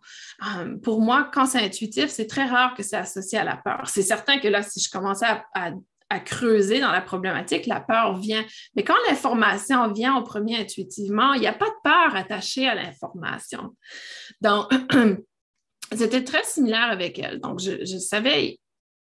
[0.56, 3.82] Euh, pour moi, quand c'est intuitif, c'est très rare que c'est associé à la peur.
[3.84, 5.72] C'est certain que là, si je commençais à
[6.20, 8.44] creuser dans la problématique, la peur vient.
[8.76, 12.74] Mais quand l'information vient au premier intuitivement, il n'y a pas de peur attachée à
[12.74, 13.76] l'information.
[14.40, 14.70] Donc,
[15.92, 17.40] c'était très similaire avec elle.
[17.40, 18.58] Donc, je, je savais,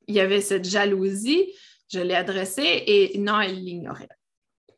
[0.06, 1.52] il y avait cette jalousie,
[1.92, 4.08] je l'ai adressée et non, elle l'ignorait.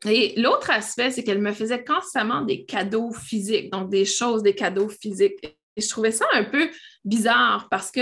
[0.05, 4.55] Et l'autre aspect, c'est qu'elle me faisait constamment des cadeaux physiques, donc des choses, des
[4.55, 5.37] cadeaux physiques.
[5.75, 6.69] Et je trouvais ça un peu
[7.05, 8.01] bizarre parce que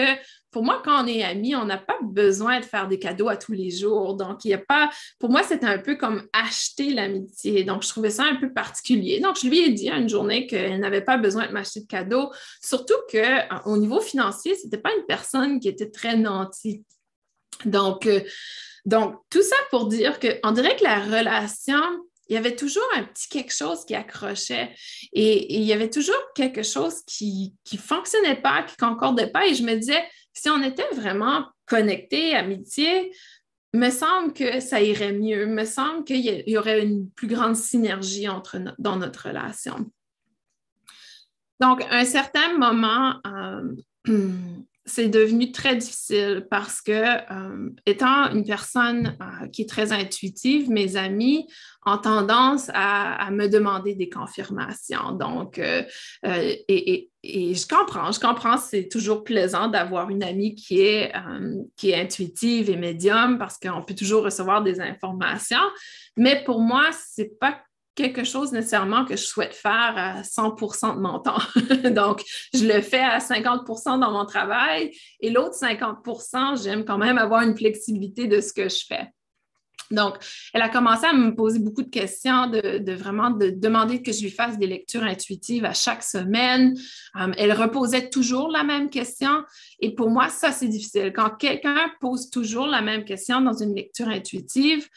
[0.51, 3.37] pour moi, quand on est amis, on n'a pas besoin de faire des cadeaux à
[3.37, 4.15] tous les jours.
[4.15, 4.89] Donc, il n'y a pas.
[5.17, 7.63] Pour moi, c'était un peu comme acheter l'amitié.
[7.63, 9.19] Donc, je trouvais ça un peu particulier.
[9.21, 12.31] Donc, je lui ai dit une journée qu'elle n'avait pas besoin de m'acheter de cadeaux,
[12.61, 16.83] surtout qu'au euh, niveau financier, ce n'était pas une personne qui était très nantie.
[17.65, 18.21] Donc, euh,
[18.85, 21.81] donc, tout ça pour dire qu'on dirait que la relation
[22.27, 24.73] il y avait toujours un petit quelque chose qui accrochait
[25.13, 29.47] et, il y avait toujours quelque chose qui ne fonctionnait pas, qui ne concordait pas.
[29.47, 30.03] Et je me disais,
[30.33, 33.11] si on était vraiment connectés, amitié,
[33.73, 38.27] me semble que ça irait mieux, me semble qu'il y aurait une plus grande synergie
[38.27, 39.89] entre dans notre relation.
[41.61, 43.75] Donc, à un certain moment, euh,
[44.85, 50.69] c'est devenu très difficile parce que, euh, étant une personne euh, qui est très intuitive,
[50.69, 51.47] mes amis
[51.85, 55.11] ont tendance à, me demander des confirmations.
[55.13, 55.83] Donc, euh,
[56.23, 61.13] et, je comprends, je comprends, c'est toujours plaisant d'avoir une amie qui est,
[61.77, 65.57] qui est intuitive et médium parce qu'on peut toujours recevoir des informations.
[66.17, 67.61] Mais pour moi, c'est pas
[67.95, 71.41] quelque chose nécessairement que je souhaite faire à 100% de mon temps.
[71.91, 72.23] Donc,
[72.53, 77.41] je le fais à 50% dans mon travail et l'autre 50% j'aime quand même avoir
[77.41, 79.07] une flexibilité de ce que je fais.
[79.91, 80.15] Donc,
[80.53, 84.21] elle a commencé à me poser beaucoup de questions, de, vraiment de demander que je
[84.21, 86.77] lui fasse des lectures intuitives à chaque semaine.
[87.19, 89.43] Euh, elle reposait toujours la même question.
[89.79, 91.11] Et pour moi, ça, c'est difficile.
[91.13, 94.87] Quand quelqu'un pose toujours la même question dans une lecture intuitive,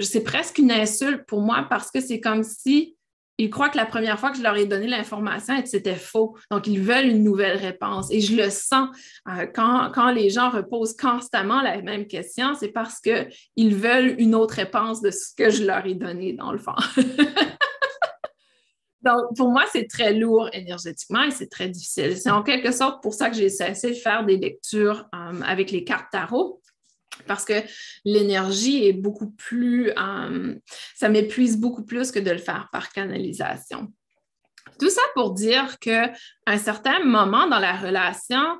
[0.00, 2.96] c'est presque une insulte pour moi parce que c'est comme si
[3.40, 6.36] ils croient que la première fois que je leur ai donné l'information, c'était faux.
[6.50, 8.10] Donc, ils veulent une nouvelle réponse.
[8.10, 8.88] Et je le sens
[9.28, 14.34] euh, quand, quand, les gens reposent constamment la même question, c'est parce qu'ils veulent une
[14.34, 16.74] autre réponse de ce que je leur ai donné, dans le fond.
[19.02, 22.16] Donc, pour moi, c'est très lourd énergétiquement et c'est très difficile.
[22.16, 25.70] C'est en quelque sorte pour ça que j'ai cessé de faire des lectures euh, avec
[25.70, 26.60] les cartes tarot
[27.26, 27.62] parce que
[28.04, 30.54] l'énergie est beaucoup plus, euh,
[30.94, 33.92] ça m'épuise beaucoup plus que de le faire par canalisation.
[34.78, 36.12] Tout ça pour dire qu'à
[36.46, 38.58] un certain moment dans la relation,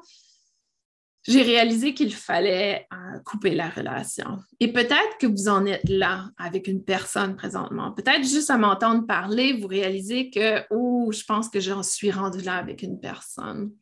[1.29, 4.39] j'ai réalisé qu'il fallait euh, couper la relation.
[4.61, 7.93] Et peut-être que vous en êtes là avec une personne présentement.
[7.93, 12.41] Peut-être juste à m'entendre parler, vous réalisez que, oh, je pense que j'en suis rendu
[12.41, 13.73] là avec une personne.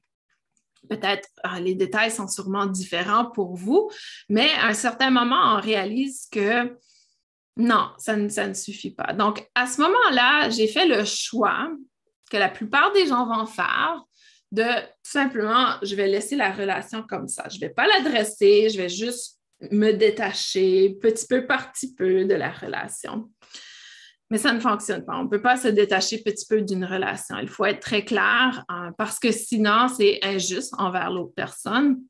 [0.89, 3.91] Peut-être euh, les détails sont sûrement différents pour vous,
[4.29, 6.77] mais à un certain moment, on réalise que
[7.57, 9.13] non, ça ne, ça ne suffit pas.
[9.15, 11.71] Donc, à ce moment-là, j'ai fait le choix
[12.31, 14.03] que la plupart des gens vont faire
[14.53, 17.47] de tout simplement, je vais laisser la relation comme ça.
[17.51, 22.25] Je ne vais pas l'adresser, je vais juste me détacher petit peu par petit peu
[22.25, 23.31] de la relation.
[24.31, 25.19] Mais ça ne fonctionne pas.
[25.19, 27.39] On ne peut pas se détacher petit peu d'une relation.
[27.39, 32.01] Il faut être très clair hein, parce que sinon, c'est injuste envers l'autre personne.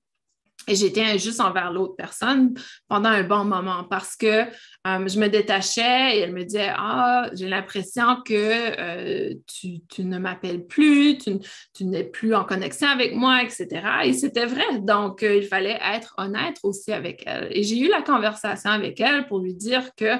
[0.68, 2.54] Et j'étais injuste envers l'autre personne
[2.88, 7.30] pendant un bon moment parce que euh, je me détachais et elle me disait Ah,
[7.34, 13.42] j'ai l'impression que euh, tu, ne m'appelles plus, tu, n'es plus en connexion avec moi,
[13.44, 13.68] etc.
[14.04, 14.80] Et c'était vrai.
[14.80, 17.48] Donc, euh, il fallait être honnête aussi avec elle.
[17.50, 20.18] Et j'ai eu la conversation avec elle pour lui dire que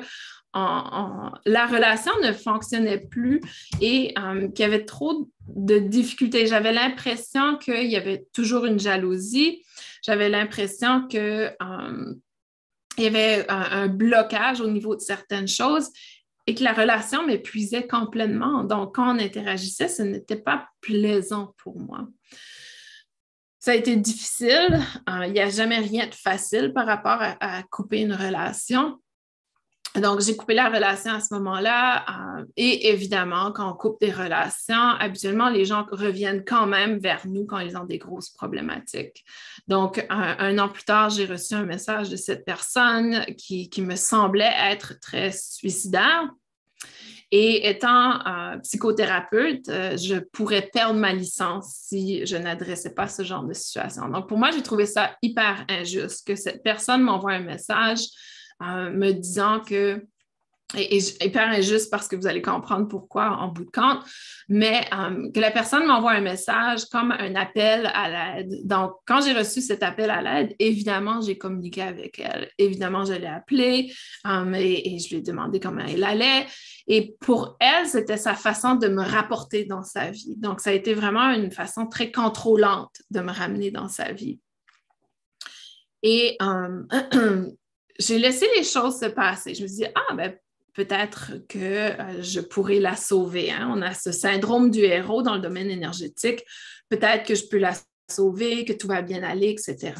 [0.57, 3.41] la relation ne fonctionnait plus
[3.81, 4.15] et
[4.55, 6.47] qu'il y avait trop de difficultés.
[6.47, 9.63] J'avais l'impression qu'il y avait toujours une jalousie
[10.07, 12.15] j'avais l'impression que euh,
[12.97, 15.91] il y avait un, blocage au niveau de certaines choses
[16.47, 18.63] et que la relation m'épuisait complètement.
[18.63, 22.07] Donc, quand on interagissait, ce n'était pas plaisant pour moi.
[23.59, 24.81] Ça a été difficile.
[25.11, 29.01] Euh, il n'y a jamais rien de facile par rapport à couper une relation.
[30.01, 32.05] Donc, j'ai coupé la relation à ce moment-là.
[32.39, 37.27] Euh, et évidemment, quand on coupe des relations, habituellement, les gens reviennent quand même vers
[37.27, 39.25] nous quand ils ont des grosses problématiques.
[39.69, 44.53] Donc, un, an plus tard, j'ai reçu un message de cette personne qui, me semblait
[44.71, 46.29] être très suicidaire.
[47.33, 53.25] Et étant euh, psychothérapeute, euh, je pourrais perdre ma licence si je n'adressais pas ce
[53.25, 54.09] genre de situation.
[54.09, 58.07] Donc, pour moi, j'ai trouvé ça hyper injuste que cette personne m'envoie un message
[58.61, 60.03] me disant que
[60.75, 64.01] et, hyper injuste parce que vous allez comprendre pourquoi en bout de compte,
[64.49, 68.67] mais euh, que la personne m'envoie un message comme un appel à l'aide.
[68.67, 72.51] Donc, quand j'ai reçu cet appel à l'aide, évidemment, j'ai communiqué avec elle.
[72.59, 73.93] Évidemment, je l'ai appelée
[74.27, 76.47] euh, et, je lui ai demandé comment elle allait.
[76.89, 80.37] Et pour elle, c'était sa façon de me rapporter dans sa vie.
[80.37, 84.41] Donc, ça a été vraiment une façon très contrôlante de me ramener dans sa vie.
[86.03, 87.47] Et euh,
[87.99, 89.55] j'ai laissé les choses se passer.
[89.55, 90.35] Je me suis dit, ah, ben,
[90.75, 93.51] peut-être que euh, je pourrais la sauver.
[93.51, 93.73] Hein.
[93.75, 96.45] On a ce syndrome du héros dans le domaine énergétique.
[96.89, 97.73] Peut-être que je peux la
[98.11, 99.95] sauver, que tout va bien aller, etc.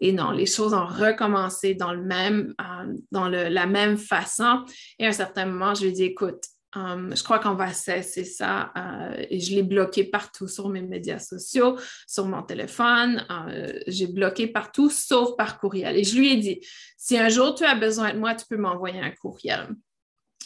[0.00, 4.64] Et non, les choses ont recommencé dans, le même, euh, dans la même façon.
[4.98, 7.72] Et à un certain moment, je lui ai dit, écoute, Um, je crois qu'on va
[7.72, 13.24] cesser ça euh, et je l'ai bloqué partout sur mes médias sociaux, sur mon téléphone.
[13.30, 15.96] Euh, j'ai bloqué partout sauf par courriel.
[15.96, 16.60] Et je lui ai dit,
[16.96, 19.68] si un jour tu as besoin de moi, tu peux m'envoyer un courriel.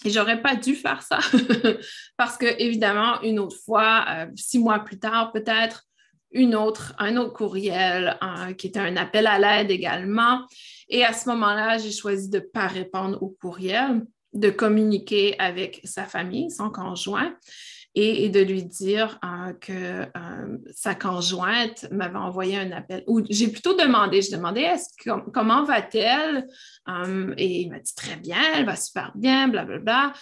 [0.05, 1.19] Et j'aurais pas dû faire ça
[2.17, 5.85] parce que, évidemment, une autre fois, euh, six mois plus tard, peut-être,
[6.33, 8.17] une autre, un autre courriel
[8.57, 10.47] qui était un appel à l'aide également.
[10.89, 15.81] Et à ce moment-là, j'ai choisi de ne pas répondre au courriel de communiquer avec
[15.85, 17.35] sa famille, son conjoint,
[17.95, 23.03] et, de lui dire euh, que euh, sa conjointe m'avait envoyé un appel.
[23.07, 24.75] Ou j'ai plutôt demandé, je demandais
[25.33, 26.47] comment va-t-elle?
[26.89, 30.13] Euh, et il m'a dit très bien, elle va super bien, blablabla.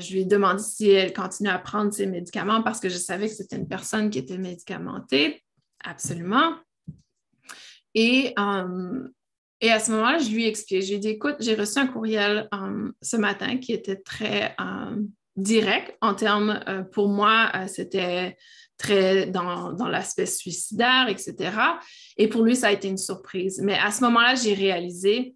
[0.00, 3.28] je lui ai demandé si elle continue à prendre ses médicaments parce que je savais
[3.28, 5.42] que c'était une personne qui était médicamentée.
[5.84, 6.54] Absolument.
[7.94, 8.34] Et
[9.64, 10.82] et à ce moment-là, je lui ai expliqué.
[10.82, 14.96] Je lui dit, écoute, j'ai reçu un courriel euh, ce matin qui était très euh,
[15.36, 18.36] direct en termes, euh, pour moi, c'était
[18.76, 21.56] très dans, l'aspect suicidaire, etc.
[22.18, 23.62] Et pour lui, ça a été une surprise.
[23.62, 25.34] Mais à ce moment-là, j'ai réalisé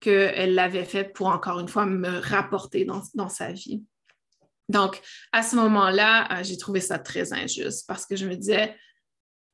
[0.00, 3.84] qu'elle l'avait fait pour, encore une fois, me rapporter dans, sa vie.
[4.68, 8.74] Donc, à ce moment-là, j'ai trouvé ça très injuste parce que je me disais,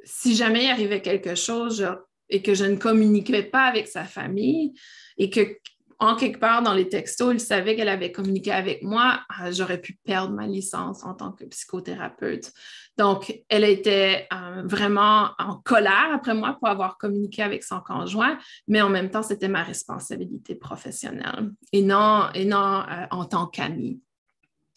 [0.02, 1.86] si jamais il arrivait quelque chose,
[2.30, 4.74] et que je ne communiquais pas avec sa famille
[5.18, 5.58] et que
[5.98, 9.80] en quelque part dans les textos, il savait qu'elle avait communiqué avec moi, ah, j'aurais
[9.80, 12.52] pu perdre ma licence en tant que psychothérapeute.
[12.98, 18.38] Donc, elle était euh, vraiment en colère après moi pour avoir communiqué avec son conjoint,
[18.68, 23.46] mais en même temps, c'était ma responsabilité professionnelle et non, et non euh, en tant
[23.46, 24.00] qu'amie.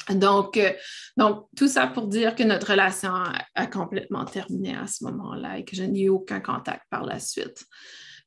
[0.10, 0.72] Donc, euh,
[1.18, 3.12] donc, tout ça pour dire que notre relation
[3.56, 7.20] a, complètement terminé à ce moment-là et que je n'ai eu aucun contact par la
[7.20, 7.66] suite.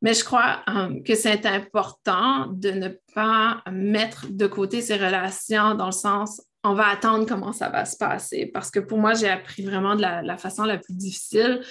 [0.03, 5.75] Mais je crois euh, que c'est important de ne pas mettre de côté ces relations
[5.75, 8.51] dans le sens on va attendre comment ça va se passer.
[8.53, 11.63] Parce que pour moi, j'ai appris vraiment de la, façon la plus difficile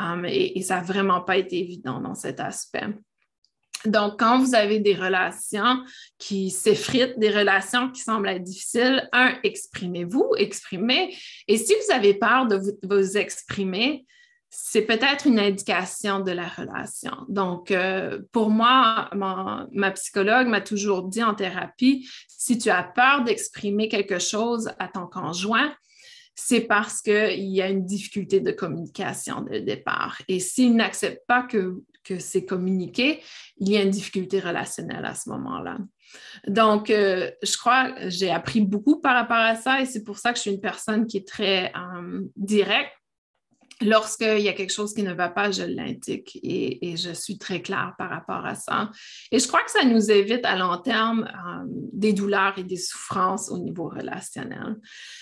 [0.00, 2.86] euh, et, et, ça n'a vraiment pas été évident dans cet aspect.
[3.84, 5.82] Donc, quand vous avez des relations
[6.18, 11.16] qui s'effritent, des relations qui semblent difficiles, un, exprimez-vous, exprimez.
[11.46, 14.04] Et si vous avez peur de vous, exprimer,
[14.50, 17.12] c'est peut-être une indication de la relation.
[17.28, 23.24] Donc, euh, pour moi, ma psychologue m'a toujours dit en thérapie, si tu as peur
[23.24, 25.72] d'exprimer quelque chose à ton conjoint,
[26.40, 30.22] c'est parce qu'il y a une difficulté de communication dès le départ.
[30.28, 33.20] Et s'il n'accepte pas que, que c'est communiqué,
[33.58, 35.78] il y a une difficulté relationnelle à ce moment-là.
[36.46, 40.32] Donc, euh, je crois j'ai appris beaucoup par rapport à ça et c'est pour ça
[40.32, 42.92] que je suis une personne qui est très euh, directe
[43.80, 47.62] Lorsqu'il y a quelque chose qui ne va pas, je l'indique et, je suis très
[47.62, 48.90] claire par rapport à ça.
[49.30, 52.76] Et je crois que ça nous évite à long terme euh, des douleurs et des
[52.76, 54.76] souffrances au niveau relationnel.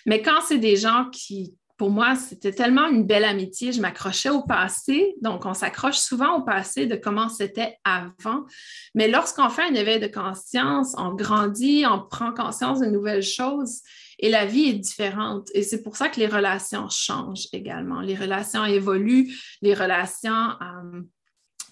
[0.06, 4.30] Mais quand c'est des gens qui, pour moi, c'était tellement une belle amitié, je m'accrochais
[4.30, 8.46] au passé, donc on s'accroche souvent au passé de comment c'était avant.
[8.94, 13.82] Mais lorsqu'on fait un éveil de conscience, on grandit, on prend conscience de nouvelles choses
[14.18, 15.48] et la vie est différente.
[15.52, 18.00] Et c'est pour ça que les relations changent également.
[18.00, 21.02] Les relations évoluent, les relations euh,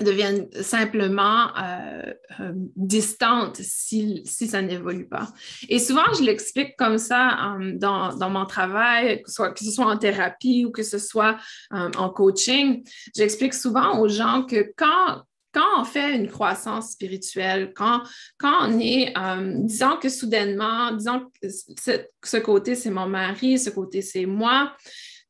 [0.01, 5.29] deviennent simplement euh, euh, distantes si, ça n'évolue pas.
[5.69, 9.87] Et souvent, je l'explique comme ça dans, dans, mon travail, que, soit, que ce soit
[9.87, 11.37] en thérapie ou que ce soit
[11.71, 12.83] en coaching.
[13.17, 15.23] J'explique souvent aux gens que quand
[15.55, 18.03] quand on fait une croissance spirituelle, quand,
[18.39, 23.71] quand on est, euh, disons que soudainement, disons que ce, côté, c'est mon mari, ce
[23.71, 24.75] côté, c'est moi,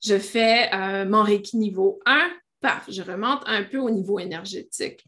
[0.03, 2.31] je fais euh, mon Reiki niveau 1,
[2.65, 5.05] paf, je remonte un peu au niveau énergétique.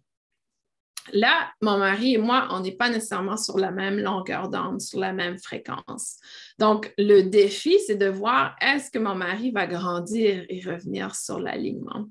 [1.12, 5.00] Là, mon mari et moi, on n'est pas nécessairement sur la même longueur d'onde, sur
[5.00, 6.18] la même fréquence.
[6.58, 11.38] Donc, le défi, c'est de voir est-ce que mon mari va grandir et revenir sur
[11.38, 12.04] l'alignement.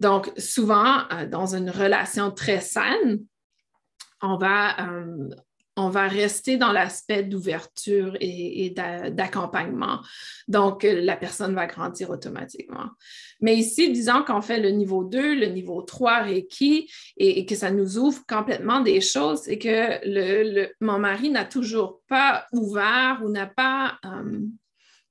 [0.00, 3.24] Donc, souvent, euh, dans une relation très saine,
[4.20, 5.30] on va, euh,
[5.76, 8.74] on va rester dans l'aspect d'ouverture et,
[9.10, 10.00] d'accompagnement.
[10.46, 12.90] Donc, la personne va grandir automatiquement.
[13.40, 17.56] Mais ici, disons qu'on fait le niveau 2, le niveau 3 Reiki et, et que
[17.56, 23.20] ça nous ouvre complètement des choses et que le, mon mari n'a toujours pas ouvert
[23.24, 23.98] ou n'a pas...
[24.04, 24.40] Euh,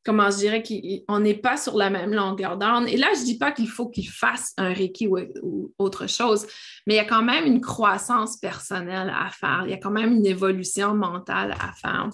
[0.04, 2.88] comment je dirais qu'on n'est pas sur la même longueur d'onde.
[2.88, 6.46] Et là, je ne dis pas qu'il faut qu'il fasse un Reiki ou, autre chose,
[6.86, 9.64] mais il y a quand même une croissance personnelle à faire.
[9.66, 12.10] Il y a quand même une évolution mentale à faire.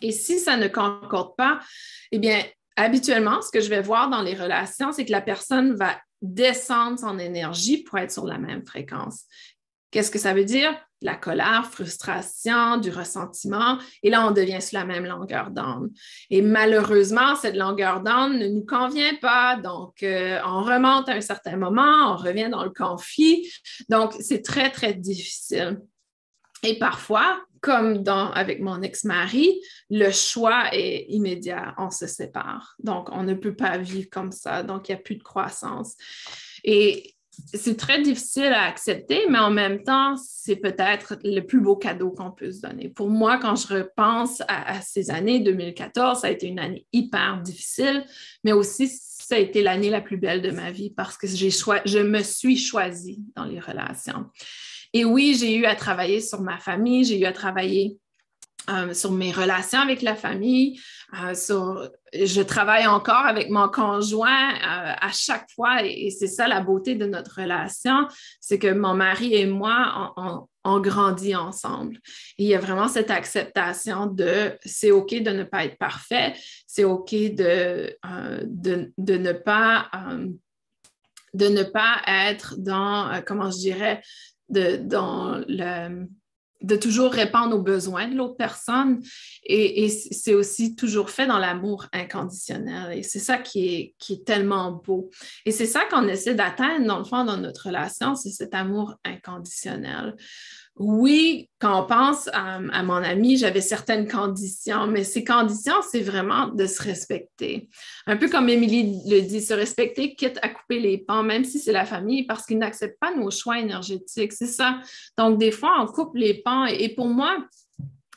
[0.00, 1.60] Et si ça ne concorde pas,
[2.10, 2.42] eh bien,
[2.76, 6.98] habituellement, ce que je vais voir dans les relations, c'est que la personne va descendre
[6.98, 9.24] son énergie pour être sur la même fréquence.
[9.90, 10.74] Qu'est-ce que ça veut dire?
[11.02, 13.78] La colère, frustration, du ressentiment.
[14.02, 15.90] Et là, on devient sur la même longueur d'onde.
[16.30, 19.56] Et malheureusement, cette longueur d'onde ne nous convient pas.
[19.56, 23.50] Donc, euh, on remonte à un certain moment, on revient dans le conflit.
[23.88, 25.80] Donc, c'est très, très difficile.
[26.62, 28.02] Et parfois, comme
[28.34, 32.74] avec mon ex-mari, le choix est immédiat, on se sépare.
[32.80, 34.64] Donc, on ne peut pas vivre comme ça.
[34.64, 35.94] Donc, il n'y a plus de croissance.
[36.64, 37.14] Et
[37.54, 42.10] c'est très difficile à accepter, mais en même temps, c'est peut-être le plus beau cadeau
[42.10, 42.88] qu'on peut se donner.
[42.88, 47.40] Pour moi, quand je repense à, ces années 2014, ça a été une année hyper
[47.42, 48.04] difficile,
[48.44, 51.98] mais aussi ça a été l'année la plus belle de ma vie parce que je
[52.00, 54.26] me suis choisie dans les relations.
[54.92, 57.96] Et oui, j'ai eu à travailler sur ma famille, j'ai eu à travailler
[58.70, 60.80] euh, sur mes relations avec la famille,
[61.20, 66.46] euh, sur, je travaille encore avec mon conjoint euh, à chaque fois et, c'est ça
[66.46, 68.06] la beauté de notre relation,
[68.40, 71.98] c'est que mon mari et moi, on, on, grandit ensemble.
[72.38, 76.34] il y a vraiment cette acceptation de c'est OK de ne pas être parfait,
[76.68, 77.96] c'est OK de,
[78.44, 79.90] de, de, ne pas...
[81.34, 84.02] de ne pas être dans, comment je dirais,
[84.48, 86.06] de, dans le,
[86.62, 89.02] de toujours répondre aux besoins de l'autre personne.
[89.44, 92.98] Et, c'est aussi toujours fait dans l'amour inconditionnel.
[92.98, 95.10] Et c'est ça qui est, qui est tellement beau.
[95.44, 98.94] Et c'est ça qu'on essaie d'atteindre, dans le fond, dans notre relation, c'est cet amour
[99.04, 100.14] inconditionnel
[100.76, 106.48] oui, quand on pense à, mon ami, j'avais certaines conditions, mais ces conditions, c'est vraiment
[106.48, 107.68] de se respecter.
[108.06, 111.58] Un peu comme Émilie le dit, se respecter, quitte à couper les pans, même si
[111.58, 114.32] c'est la famille, parce qu'ils n'acceptent pas nos choix énergétiques.
[114.32, 114.80] C'est ça.
[115.18, 116.64] Donc, des fois, on coupe les pans.
[116.64, 117.36] Et pour moi,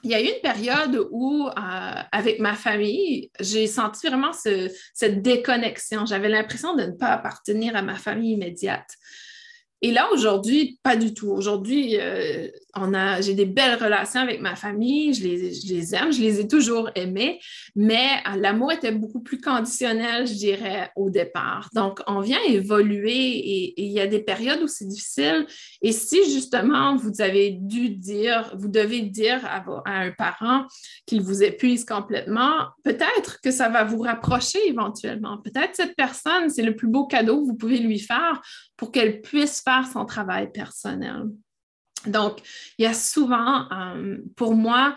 [0.04, 1.52] il y a eu une période où, euh,
[2.12, 6.06] avec ma famille, j'ai senti vraiment cette déconnexion.
[6.06, 8.96] J'avais l'impression de ne pas appartenir à ma famille immédiate.
[9.82, 11.30] Et là, aujourd'hui, pas du tout.
[11.32, 16.22] Aujourd'hui, euh, on a, j'ai des belles relations avec ma famille, je les, aime, je
[16.22, 17.40] les ai toujours aimés,
[17.76, 21.70] mais l'amour était beaucoup plus conditionnel, je dirais, au départ.
[21.74, 25.46] Donc, on vient évoluer et, il y a des périodes où c'est difficile.
[25.82, 30.66] Et si justement vous avez dû dire, vous devez dire à, à un parent
[31.06, 35.38] qu'il vous épuise complètement, peut-être que ça va vous rapprocher éventuellement.
[35.38, 38.42] Peut-être cette personne, c'est le plus beau cadeau que vous pouvez lui faire
[38.76, 41.24] pour qu'elle puisse faire son travail personnel.
[42.08, 42.40] Donc,
[42.78, 44.96] il y a souvent, euh, pour moi,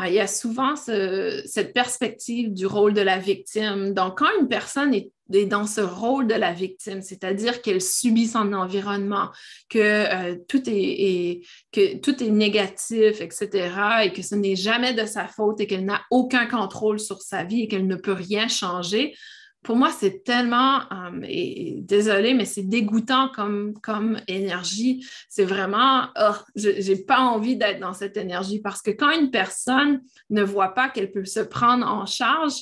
[0.00, 3.92] euh, il y a souvent cette perspective du rôle de la victime.
[3.92, 5.10] Donc, quand une personne est,
[5.46, 9.28] dans ce rôle de la victime, c'est-à-dire qu'elle subit son environnement,
[9.68, 13.48] que, euh, tout est, que tout est négatif, etc.,
[14.04, 17.44] et que ce n'est jamais de sa faute et qu'elle n'a aucun contrôle sur sa
[17.44, 19.14] vie et qu'elle ne peut rien changer,
[19.62, 21.20] pour moi, c'est tellement, euh,
[21.80, 25.06] désolé, mais c'est dégoûtant comme, comme énergie.
[25.28, 29.30] C'est vraiment, oh, je n'ai pas envie d'être dans cette énergie parce que quand une
[29.30, 30.00] personne
[30.30, 32.54] ne voit pas qu'elle peut se prendre en charge,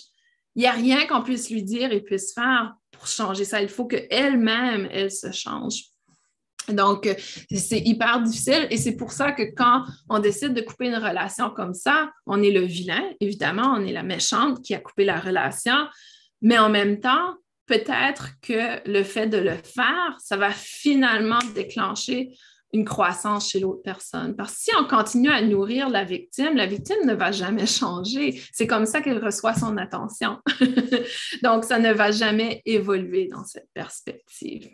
[0.57, 3.63] il n'y a rien qu'on puisse lui dire et puisse faire pour changer ça.
[3.63, 5.85] Il faut qu'elle-même, elle se change.
[6.69, 7.09] Donc,
[7.55, 11.51] c'est hyper difficile et c'est pour ça que quand on décide de couper une relation
[11.51, 15.21] comme ça, on est le vilain, évidemment, on est la méchante qui a coupé la
[15.21, 15.87] relation.
[16.43, 17.35] Mais en même temps,
[17.67, 22.31] peut-être que le fait de le faire, ça va finalement déclencher
[22.73, 24.37] une croissance chez l'autre personne.
[24.37, 28.43] Parce que si on continue à nourrir la victime, la victime ne va jamais changer.
[28.53, 30.39] C'est comme ça qu'elle reçoit son attention.
[31.43, 34.69] Donc, ça ne va jamais évoluer dans cette perspective.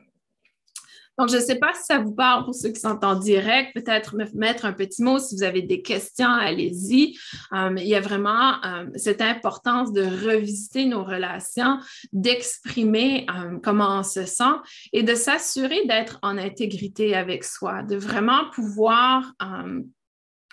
[1.19, 3.73] Donc, je ne sais pas si ça vous parle pour ceux qui sont en direct,
[3.75, 7.17] peut-être me mettre un petit mot si vous avez des questions, allez-y.
[7.53, 11.79] Um, il y a vraiment um, cette importance de revisiter nos relations,
[12.13, 14.55] d'exprimer um, comment on se sent
[14.93, 19.33] et de s'assurer d'être en intégrité avec soi, de vraiment pouvoir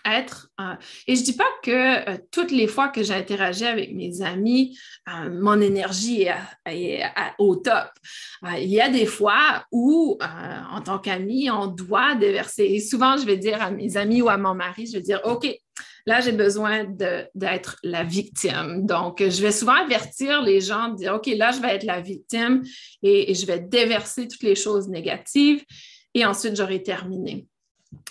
[0.06, 0.50] être.
[0.60, 0.76] Euh,
[1.08, 4.78] et je ne dis pas que euh, toutes les fois que j'interagis avec mes amis,
[5.08, 6.28] euh, mon énergie
[6.66, 7.04] est,
[7.38, 7.90] au top.
[8.58, 12.64] il y a des fois où, en tant qu'ami, on doit déverser.
[12.64, 15.22] Et souvent, je vais dire à mes amis ou à mon mari, je vais dire,
[15.26, 15.48] OK,
[16.06, 16.86] là, j'ai besoin
[17.36, 18.86] d'être la victime.
[18.86, 22.64] Donc, je vais souvent avertir les gens, dire, OK, là, je vais être la victime
[23.04, 25.64] et je vais déverser toutes les choses négatives.
[26.14, 27.48] Et ensuite, j'aurai terminé.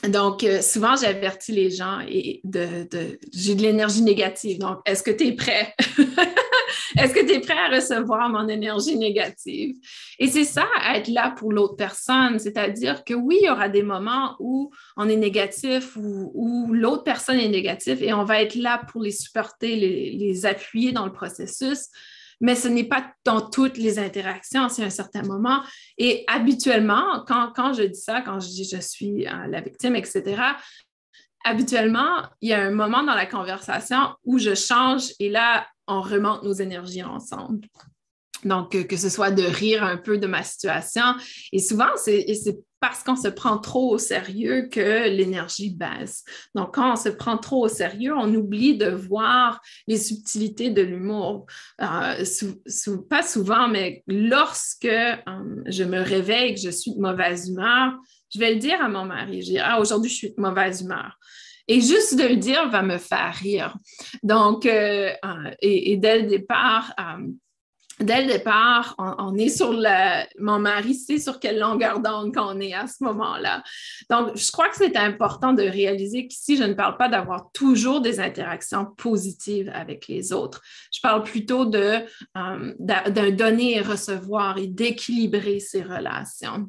[0.08, 2.88] Donc, euh, souvent, j'avertis les gens et de,
[3.34, 4.58] j'ai de l'énergie négative.
[4.58, 5.74] Donc, est-ce que tu es prêt?
[6.98, 9.76] est-ce que tu es prêt à recevoir mon énergie négative?
[10.18, 12.38] Et c'est ça, être là pour l'autre personne.
[12.38, 17.04] C'est-à-dire que oui, il y aura des moments où on est négatif ou où, l'autre
[17.04, 21.12] personne est négative et on va être là pour les supporter, les appuyer dans le
[21.12, 21.88] processus
[22.40, 25.62] mais ce n'est pas dans toutes les interactions, c'est un certain moment.
[25.98, 29.96] Et habituellement, quand, quand je dis ça, quand je dis je suis euh, la victime,
[29.96, 30.42] etc.,
[31.44, 36.00] habituellement, il y a un moment dans la conversation où je change et là, on
[36.00, 37.66] remonte nos énergies ensemble.
[38.44, 41.02] Donc, que, ce soit de rire un peu de ma situation.
[41.52, 42.24] Et souvent, c'est
[42.80, 46.24] parce qu'on se prend trop au sérieux que l'énergie baisse.
[46.54, 50.82] Donc, quand on se prend trop au sérieux, on oublie de voir les subtilités de
[50.82, 51.46] l'humour.
[51.82, 52.24] Euh,
[53.08, 55.16] pas souvent, mais lorsque euh,
[55.66, 57.92] je me réveille que je suis de mauvaise humeur,
[58.32, 59.42] je vais le dire à mon mari.
[59.42, 61.18] Je dis, ah, aujourd'hui, je suis de mauvaise humeur.
[61.68, 63.76] Et juste de le dire va me faire rire.
[64.22, 65.10] Donc, euh,
[65.60, 66.92] et, dès le départ,
[68.00, 70.24] dès le départ, on, est sur le.
[70.38, 73.62] Mon mari sait sur quelle longueur d'onde qu'on est à ce moment-là.
[74.08, 78.00] Donc, je crois que c'est important de réaliser qu'ici, je ne parle pas d'avoir toujours
[78.00, 80.62] des interactions positives avec les autres.
[80.92, 81.98] Je parle plutôt de,
[82.36, 86.68] euh, d'un donner et recevoir et d'équilibrer ces relations.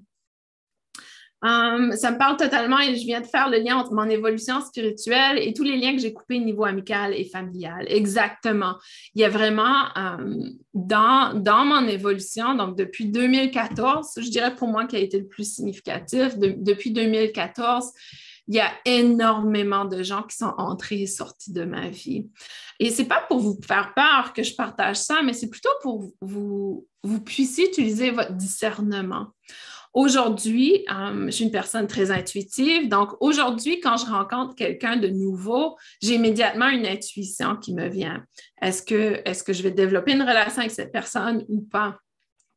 [1.44, 4.62] Hum, ça me parle totalement et je viens de faire le lien entre mon évolution
[4.62, 7.86] spirituelle et tous les liens que j'ai coupés au niveau amical et familial.
[7.88, 8.76] Exactement.
[9.16, 14.68] Il y a vraiment hum, dans, dans mon évolution, donc depuis 2014, je dirais pour
[14.68, 17.92] moi qui a été le plus significatif, depuis 2014,
[18.48, 22.28] il y a énormément de gens qui sont entrés et sortis de ma vie.
[22.80, 25.70] Et ce n'est pas pour vous faire peur que je partage ça, mais c'est plutôt
[25.82, 29.28] pour vous, vous puissiez utiliser votre discernement.
[29.94, 32.88] Aujourd'hui, euh, je suis une personne très intuitive.
[32.88, 38.24] Donc, aujourd'hui, quand je rencontre quelqu'un de nouveau, j'ai immédiatement une intuition qui me vient.
[38.62, 41.98] Est-ce que, est que je vais développer une relation avec cette personne ou pas?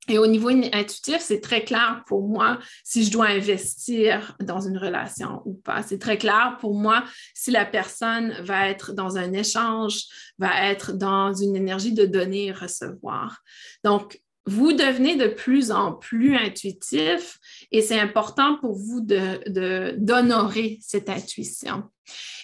[0.08, 4.76] Et au niveau intuitif, c'est très clair pour moi si je dois investir dans une
[4.76, 5.82] relation ou pas.
[5.82, 10.02] C'est très clair pour moi si la personne va être dans un échange,
[10.38, 13.38] va être dans une énergie de donner et recevoir.
[13.82, 17.38] Donc, vous devenez de plus en plus intuitif
[17.72, 21.84] et c'est important pour vous d'honorer cette intuition.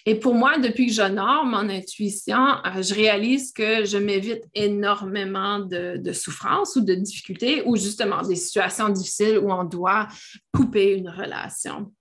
[0.06, 5.58] Et pour moi, depuis que j'honore mon intuition, euh, je réalise que je m'évite énormément
[5.58, 10.08] de, de souffrances ou de difficultés ou justement des situations difficiles où on doit
[10.54, 11.92] couper une relation.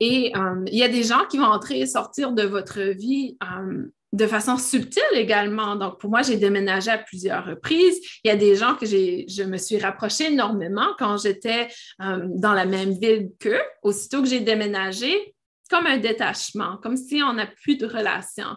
[0.00, 3.38] Et euh, il y a des gens qui vont entrer et sortir de votre vie
[3.42, 5.76] euh, de façon subtile également.
[5.76, 8.00] Donc, pour moi, j'ai déménagé à plusieurs reprises.
[8.24, 11.68] Il y a des gens que je me suis rapprochée énormément quand j'étais
[12.00, 13.60] euh, dans la même ville qu'eux.
[13.82, 15.34] Aussitôt que j'ai déménagé,
[15.68, 18.56] comme un détachement, comme si on n'a plus de relation.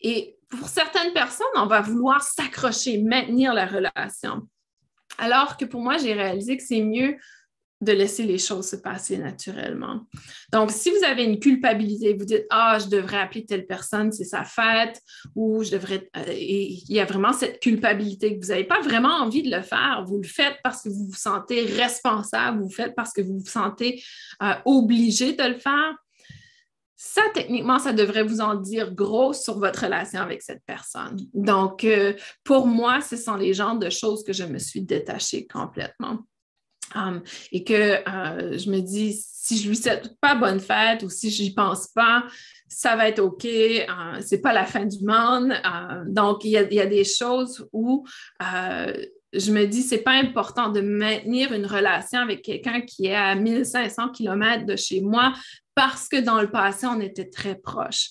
[0.00, 4.42] Et pour certaines personnes, on va vouloir s'accrocher, maintenir la relation.
[5.18, 7.16] Alors que pour moi, j'ai réalisé que c'est mieux
[7.80, 10.00] de laisser les choses se passer naturellement.
[10.52, 14.24] Donc, si vous avez une culpabilité, vous dites Ah, je devrais appeler telle personne, c'est
[14.24, 15.00] sa fête,
[15.34, 16.08] ou je devrais.
[16.16, 19.62] Euh, il y a vraiment cette culpabilité que vous n'avez pas vraiment envie de le
[19.62, 20.04] faire.
[20.06, 23.38] Vous le faites parce que vous vous sentez responsable, vous le faites parce que vous
[23.38, 24.02] vous sentez
[24.42, 25.94] euh, obligé de le faire.
[26.98, 31.18] Ça, techniquement, ça devrait vous en dire gros sur votre relation avec cette personne.
[31.34, 35.46] Donc, euh, pour moi, ce sont les genres de choses que je me suis détachée
[35.46, 36.20] complètement.
[36.94, 37.22] Um,
[37.52, 41.30] et que euh, je me dis, si je lui souhaite pas bonne fête ou si
[41.30, 42.24] je n'y pense pas,
[42.68, 43.86] ça va être OK, euh,
[44.20, 45.52] c'est pas la fin du monde.
[45.52, 48.06] Euh, donc, il y, a, des choses où
[48.40, 53.34] je me dis, c'est pas important de maintenir une relation avec quelqu'un qui est à
[53.34, 55.32] 1500 km de chez moi
[55.74, 58.10] parce que dans le passé, on était très proches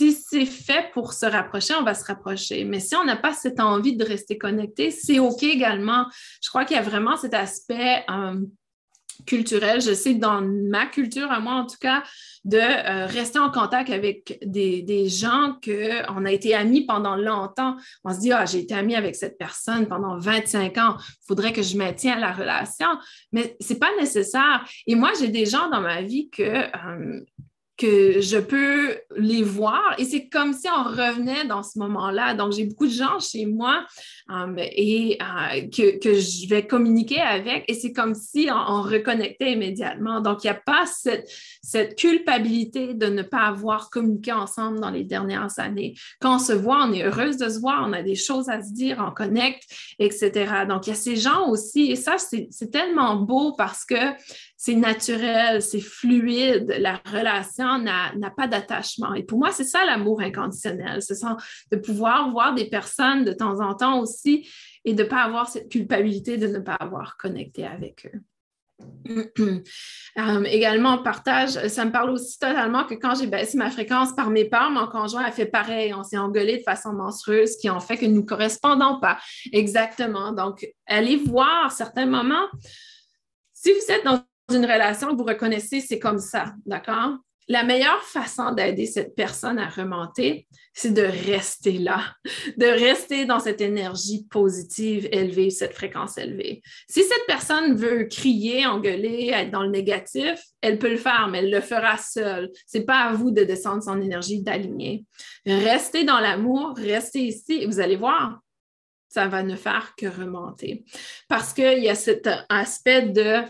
[0.00, 2.64] si c'est fait pour se rapprocher, on va se rapprocher.
[2.64, 6.06] Mais si on n'a pas cette envie de rester connecté, c'est OK également.
[6.42, 8.40] Je crois qu'il y a vraiment cet aspect euh,
[9.26, 9.82] culturel.
[9.82, 12.02] Je sais dans ma culture, à moi en tout cas,
[12.46, 17.76] de euh, rester en contact avec des, gens qu'on a été amis pendant longtemps.
[18.02, 21.52] On se dit, ah, j'ai été ami avec cette personne pendant 25 ans, il faudrait
[21.52, 22.88] que je maintienne la relation.
[23.32, 24.64] Mais ce n'est pas nécessaire.
[24.86, 27.20] Et moi, j'ai des gens dans ma vie que euh,
[27.80, 32.34] que je peux les voir et c'est comme si on revenait dans ce moment-là.
[32.34, 33.86] Donc, j'ai beaucoup de gens chez moi
[34.28, 39.52] um, et euh, que, que, je vais communiquer avec et c'est comme si on, reconnectait
[39.52, 40.20] immédiatement.
[40.20, 41.26] Donc, il n'y a pas cette,
[41.62, 45.94] cette, culpabilité de ne pas avoir communiqué ensemble dans les dernières années.
[46.20, 48.62] Quand on se voit, on est heureuse de se voir, on a des choses à
[48.62, 49.64] se dire, on connecte,
[49.98, 50.66] etc.
[50.68, 53.94] Donc, il y a ces gens aussi et ça, c'est tellement beau parce que
[54.62, 59.14] c'est naturel, c'est fluide, la relation n'a pas d'attachement.
[59.14, 61.14] Et pour moi, c'est ça l'amour inconditionnel, c'est
[61.72, 64.46] de pouvoir voir des personnes de temps en temps aussi
[64.84, 68.20] et de ne pas avoir cette culpabilité de ne pas avoir connecté avec eux.
[70.18, 74.28] Euh, également, partage, ça me parle aussi totalement que quand j'ai baissé ma fréquence par
[74.28, 75.94] mes parts, mon conjoint a fait pareil.
[75.94, 79.18] On s'est engueulé de façon monstrueuse, qui en fait que nous ne correspondons pas.
[79.52, 80.32] Exactement.
[80.32, 82.48] Donc, allez voir certains moments.
[83.54, 87.16] Si vous êtes dans une relation vous reconnaissez, c'est comme ça, d'accord?
[87.48, 92.14] La meilleure façon d'aider cette personne à remonter, c'est de rester là,
[92.56, 96.62] de rester dans cette énergie positive élevée, cette fréquence élevée.
[96.88, 101.38] Si cette personne veut crier, engueuler, être dans le négatif, elle peut le faire, mais
[101.38, 102.50] elle le fera seule.
[102.66, 105.04] C'est pas à vous de descendre son énergie, d'aligner.
[105.44, 108.38] Restez dans l'amour, restez ici et vous allez voir,
[109.08, 110.84] ça va ne faire que remonter.
[111.28, 113.42] Parce qu'il y a cet aspect de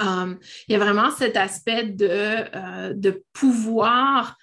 [0.00, 0.38] Um,
[0.68, 4.36] il y a vraiment cet aspect de, euh, de pouvoir,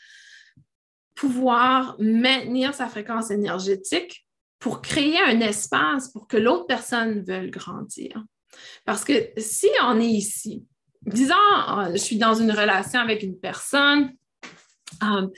[1.16, 4.26] pouvoir maintenir sa fréquence énergétique
[4.60, 8.24] pour créer un espace pour que l'autre personne veuille grandir.
[8.86, 10.66] Parce que si on est ici,
[11.02, 11.36] disons,
[11.80, 14.14] euh, je suis dans une relation avec une personne,
[15.02, 15.30] um,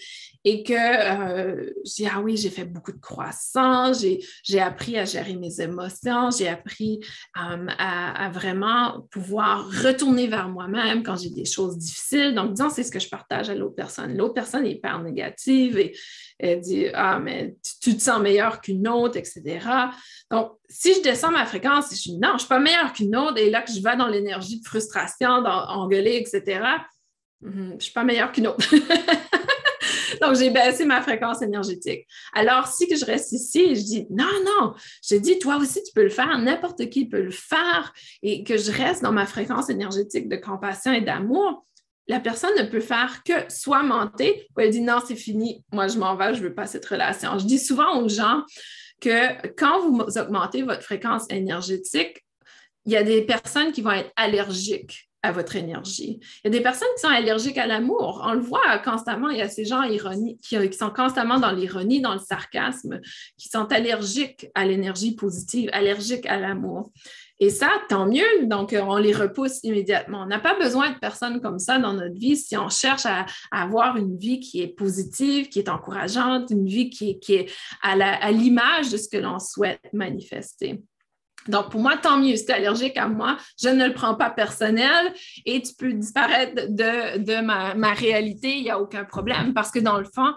[0.43, 4.03] et que euh, dis, ah oui, j'ai fait beaucoup de croissance,
[4.43, 6.99] j'ai appris à gérer mes émotions, j'ai appris
[7.37, 12.35] euh, à, vraiment pouvoir retourner vers moi-même quand j'ai des choses difficiles.
[12.35, 14.17] Donc, disons, c'est ce que je partage à l'autre personne.
[14.17, 15.95] L'autre personne est hyper négative et
[16.39, 19.65] elle dit, ah, mais tu, te sens meilleur qu'une autre, etc.
[20.29, 23.15] Donc, si je descends ma fréquence, je dis, non, je ne suis pas meilleure qu'une
[23.15, 26.61] autre, et là que je vais dans l'énergie de frustration, d'engueuler, etc.,
[27.43, 28.73] je ne suis pas meilleure qu'une autre.
[30.21, 32.07] Donc, j'ai baissé ma fréquence énergétique.
[32.33, 34.73] Alors, si je reste ici je dis non, non,
[35.07, 38.57] je dis toi aussi, tu peux le faire, n'importe qui peut le faire et que
[38.57, 41.65] je reste dans ma fréquence énergétique de compassion et d'amour,
[42.07, 45.87] la personne ne peut faire que soit monter ou elle dit non, c'est fini, moi
[45.87, 47.37] je m'en vais, je ne veux pas cette relation.
[47.39, 48.43] Je dis souvent aux gens
[48.99, 52.23] que quand vous augmentez votre fréquence énergétique,
[52.85, 56.19] il y a des personnes qui vont être allergiques à votre énergie.
[56.21, 58.21] Il y a des personnes qui sont allergiques à l'amour.
[58.25, 59.29] On le voit constamment.
[59.29, 62.99] Il y a ces gens ironiques qui, qui sont constamment dans l'ironie, dans le sarcasme,
[63.37, 66.91] qui sont allergiques à l'énergie positive, allergiques à l'amour.
[67.39, 68.45] Et ça, tant mieux.
[68.45, 70.21] Donc, on les repousse immédiatement.
[70.21, 73.25] On n'a pas besoin de personnes comme ça dans notre vie si on cherche à,
[73.51, 77.51] avoir une vie qui est positive, qui est encourageante, une vie qui est
[77.81, 80.81] à l'image de ce que l'on souhaite manifester.
[81.47, 82.33] Donc, pour moi, tant mieux.
[82.33, 85.13] Es allergique à moi, je ne le prends pas personnel
[85.45, 89.79] et tu peux disparaître de, ma, ma, réalité, il n'y a aucun problème parce que
[89.79, 90.33] dans le fond,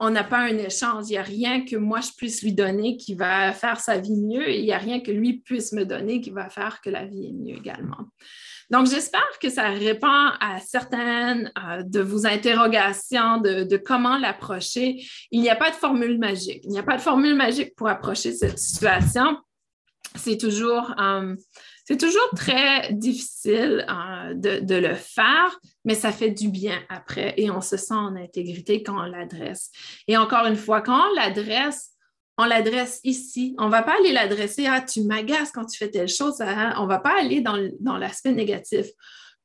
[0.00, 1.04] on n'a pas un échange.
[1.08, 4.16] Il n'y a rien que moi, je puisse lui donner qui va faire sa vie
[4.16, 6.88] mieux et il n'y a rien que lui puisse me donner qui va faire que
[6.88, 8.08] la vie est mieux également.
[8.70, 15.04] Donc, j'espère que ça répond à certaines euh, de vos interrogations de, comment l'approcher.
[15.32, 16.62] Il n'y a pas de formule magique.
[16.64, 19.36] Il n'y a pas de formule magique pour approcher cette situation.
[20.16, 21.36] C'est toujours, euh,
[21.84, 27.50] c'est toujours très difficile euh, de, le faire, mais ça fait du bien après et
[27.50, 29.70] on se sent en intégrité quand on l'adresse.
[30.08, 31.90] Et encore une fois, quand on l'adresse,
[32.38, 33.54] on l'adresse ici.
[33.58, 36.36] On ne va pas aller l'adresser à tu m'agaces quand tu fais telle chose.
[36.40, 38.86] On ne va pas aller dans l'aspect négatif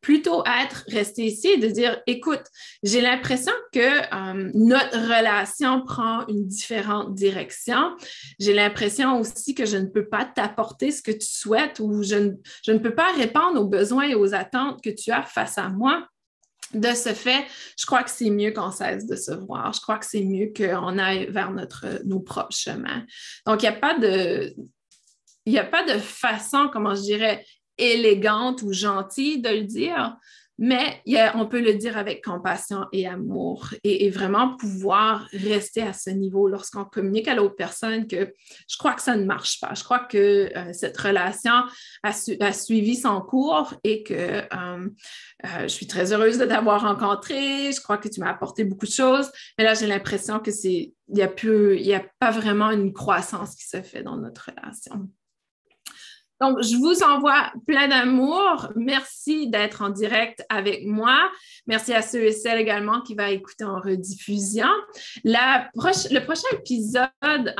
[0.06, 2.44] plutôt être resté ici et de dire, écoute,
[2.84, 7.98] j'ai l'impression que euh, notre relation prend une différente direction.
[8.40, 12.18] J'ai l'impression aussi que je ne peux pas t'apporter ce que tu souhaites ou je
[12.18, 12.32] ne,
[12.64, 15.70] je ne peux pas répondre aux besoins et aux attentes que tu as face à
[15.70, 16.08] moi.
[16.76, 17.44] De ce fait,
[17.76, 19.74] je crois que c'est mieux qu'on cesse de se voir.
[19.74, 23.04] Je crois que c'est mieux qu'on aille vers notre, nos propres chemins.
[23.48, 24.54] Donc, il n'y a pas de,
[25.48, 27.44] il n'y a pas de façon, comment je dirais,
[27.78, 30.18] élégante ou gentille de le dire,
[30.58, 31.02] mais
[31.36, 36.48] on peut le dire avec compassion et amour et, vraiment pouvoir rester à ce niveau
[36.48, 38.34] lorsqu'on communique à l'autre personne que
[38.68, 39.74] je crois que ça ne marche pas.
[39.74, 41.52] Je crois que euh, cette relation
[42.04, 47.74] a, suivi son cours et que euh, euh, je suis très heureuse de t'avoir rencontré.
[47.74, 50.94] Je crois que tu m'as apporté beaucoup de choses, mais là, j'ai l'impression que c'est,
[51.10, 55.10] il n'y a, a pas vraiment une croissance qui se fait dans notre relation.
[56.42, 58.70] Donc, je vous envoie plein d'amour.
[58.76, 61.30] Merci d'être en direct avec moi.
[61.68, 64.68] Merci à ceux et celles également qui vont écouter en rediffusion.
[65.24, 67.10] le prochain épisode,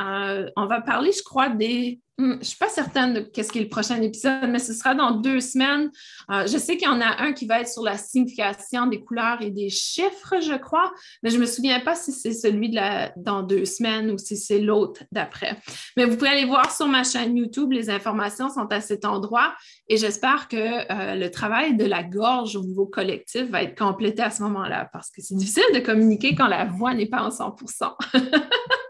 [0.00, 3.58] euh, on va parler, je crois, des je ne suis pas certaine de qu'est-ce qui
[3.58, 5.90] est le prochain épisode, mais ce sera dans deux semaines.
[6.30, 9.00] Euh, je sais qu'il y en a un qui va être sur la signification des
[9.00, 10.92] couleurs et des chiffres, je crois,
[11.22, 14.18] mais je ne me souviens pas si c'est celui de la, dans deux semaines ou
[14.18, 15.58] si c'est l'autre d'après.
[15.96, 19.54] Mais vous pouvez aller voir sur ma chaîne YouTube, les informations sont à cet endroit
[19.88, 24.22] et j'espère que euh, le travail de la gorge au niveau collectif va être complété
[24.22, 27.30] à ce moment-là parce que c'est difficile de communiquer quand la voix n'est pas en
[27.30, 27.56] 100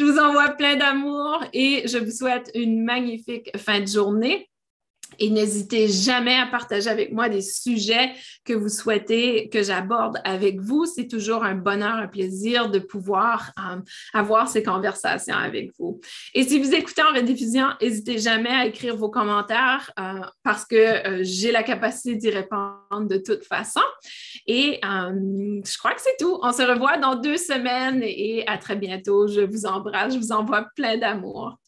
[0.00, 4.49] Je vous envoie plein d'amour et je vous souhaite une magnifique fin de journée.
[5.20, 8.12] Et n'hésitez jamais à partager avec moi des sujets
[8.44, 10.86] que vous souhaitez que j'aborde avec vous.
[10.86, 13.76] C'est toujours un bonheur, un plaisir de pouvoir euh,
[14.14, 16.00] avoir ces conversations avec vous.
[16.34, 20.76] Et si vous écoutez en rediffusion, n'hésitez jamais à écrire vos commentaires euh, parce que
[20.76, 23.82] euh, j'ai la capacité d'y répondre de toute façon.
[24.46, 26.38] Et je crois que c'est tout.
[26.42, 29.28] On se revoit dans deux semaines et à très bientôt.
[29.28, 30.14] Je vous embrasse.
[30.14, 31.60] Je vous envoie plein d'amour.